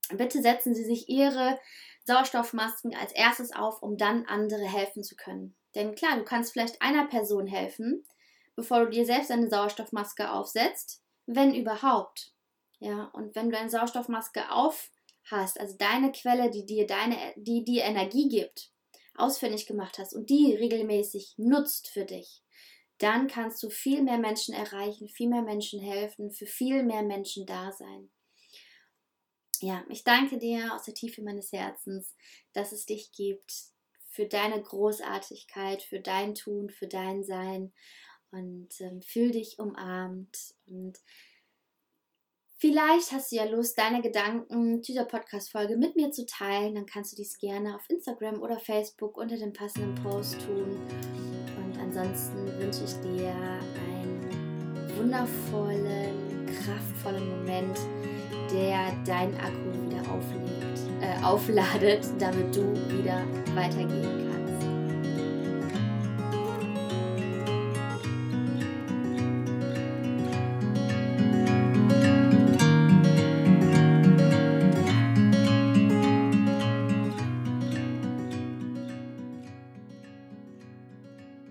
[0.09, 1.59] bitte setzen Sie sich Ihre
[2.05, 5.55] Sauerstoffmasken als erstes auf, um dann andere helfen zu können.
[5.75, 8.05] Denn klar, du kannst vielleicht einer Person helfen,
[8.55, 12.33] bevor du dir selbst eine Sauerstoffmaske aufsetzt, wenn überhaupt.
[12.79, 14.89] Ja, und wenn du eine Sauerstoffmaske auf
[15.25, 18.71] hast, also deine Quelle, die dir deine, die dir Energie gibt,
[19.15, 22.41] ausfindig gemacht hast und die regelmäßig nutzt für dich,
[22.99, 27.45] dann kannst du viel mehr Menschen erreichen, viel mehr Menschen helfen, für viel mehr Menschen
[27.45, 28.09] da sein.
[29.61, 32.15] Ja, ich danke dir aus der Tiefe meines Herzens,
[32.53, 33.53] dass es dich gibt,
[34.09, 37.73] für deine Großartigkeit, für dein Tun, für dein Sein
[38.31, 40.99] und ähm, fühl dich umarmt und
[42.61, 46.75] Vielleicht hast du ja Lust, deine Gedanken zu dieser Podcast-Folge mit mir zu teilen.
[46.75, 51.28] Dann kannst du dies gerne auf Instagram oder Facebook unter dem passenden Post tun.
[51.89, 53.33] Ansonsten wünsche ich dir
[53.73, 54.21] einen
[54.95, 57.79] wundervollen, kraftvollen Moment,
[58.53, 63.23] der deinen Akku wieder auflegt, äh, aufladet, damit du wieder
[63.55, 64.28] weitergehen kannst.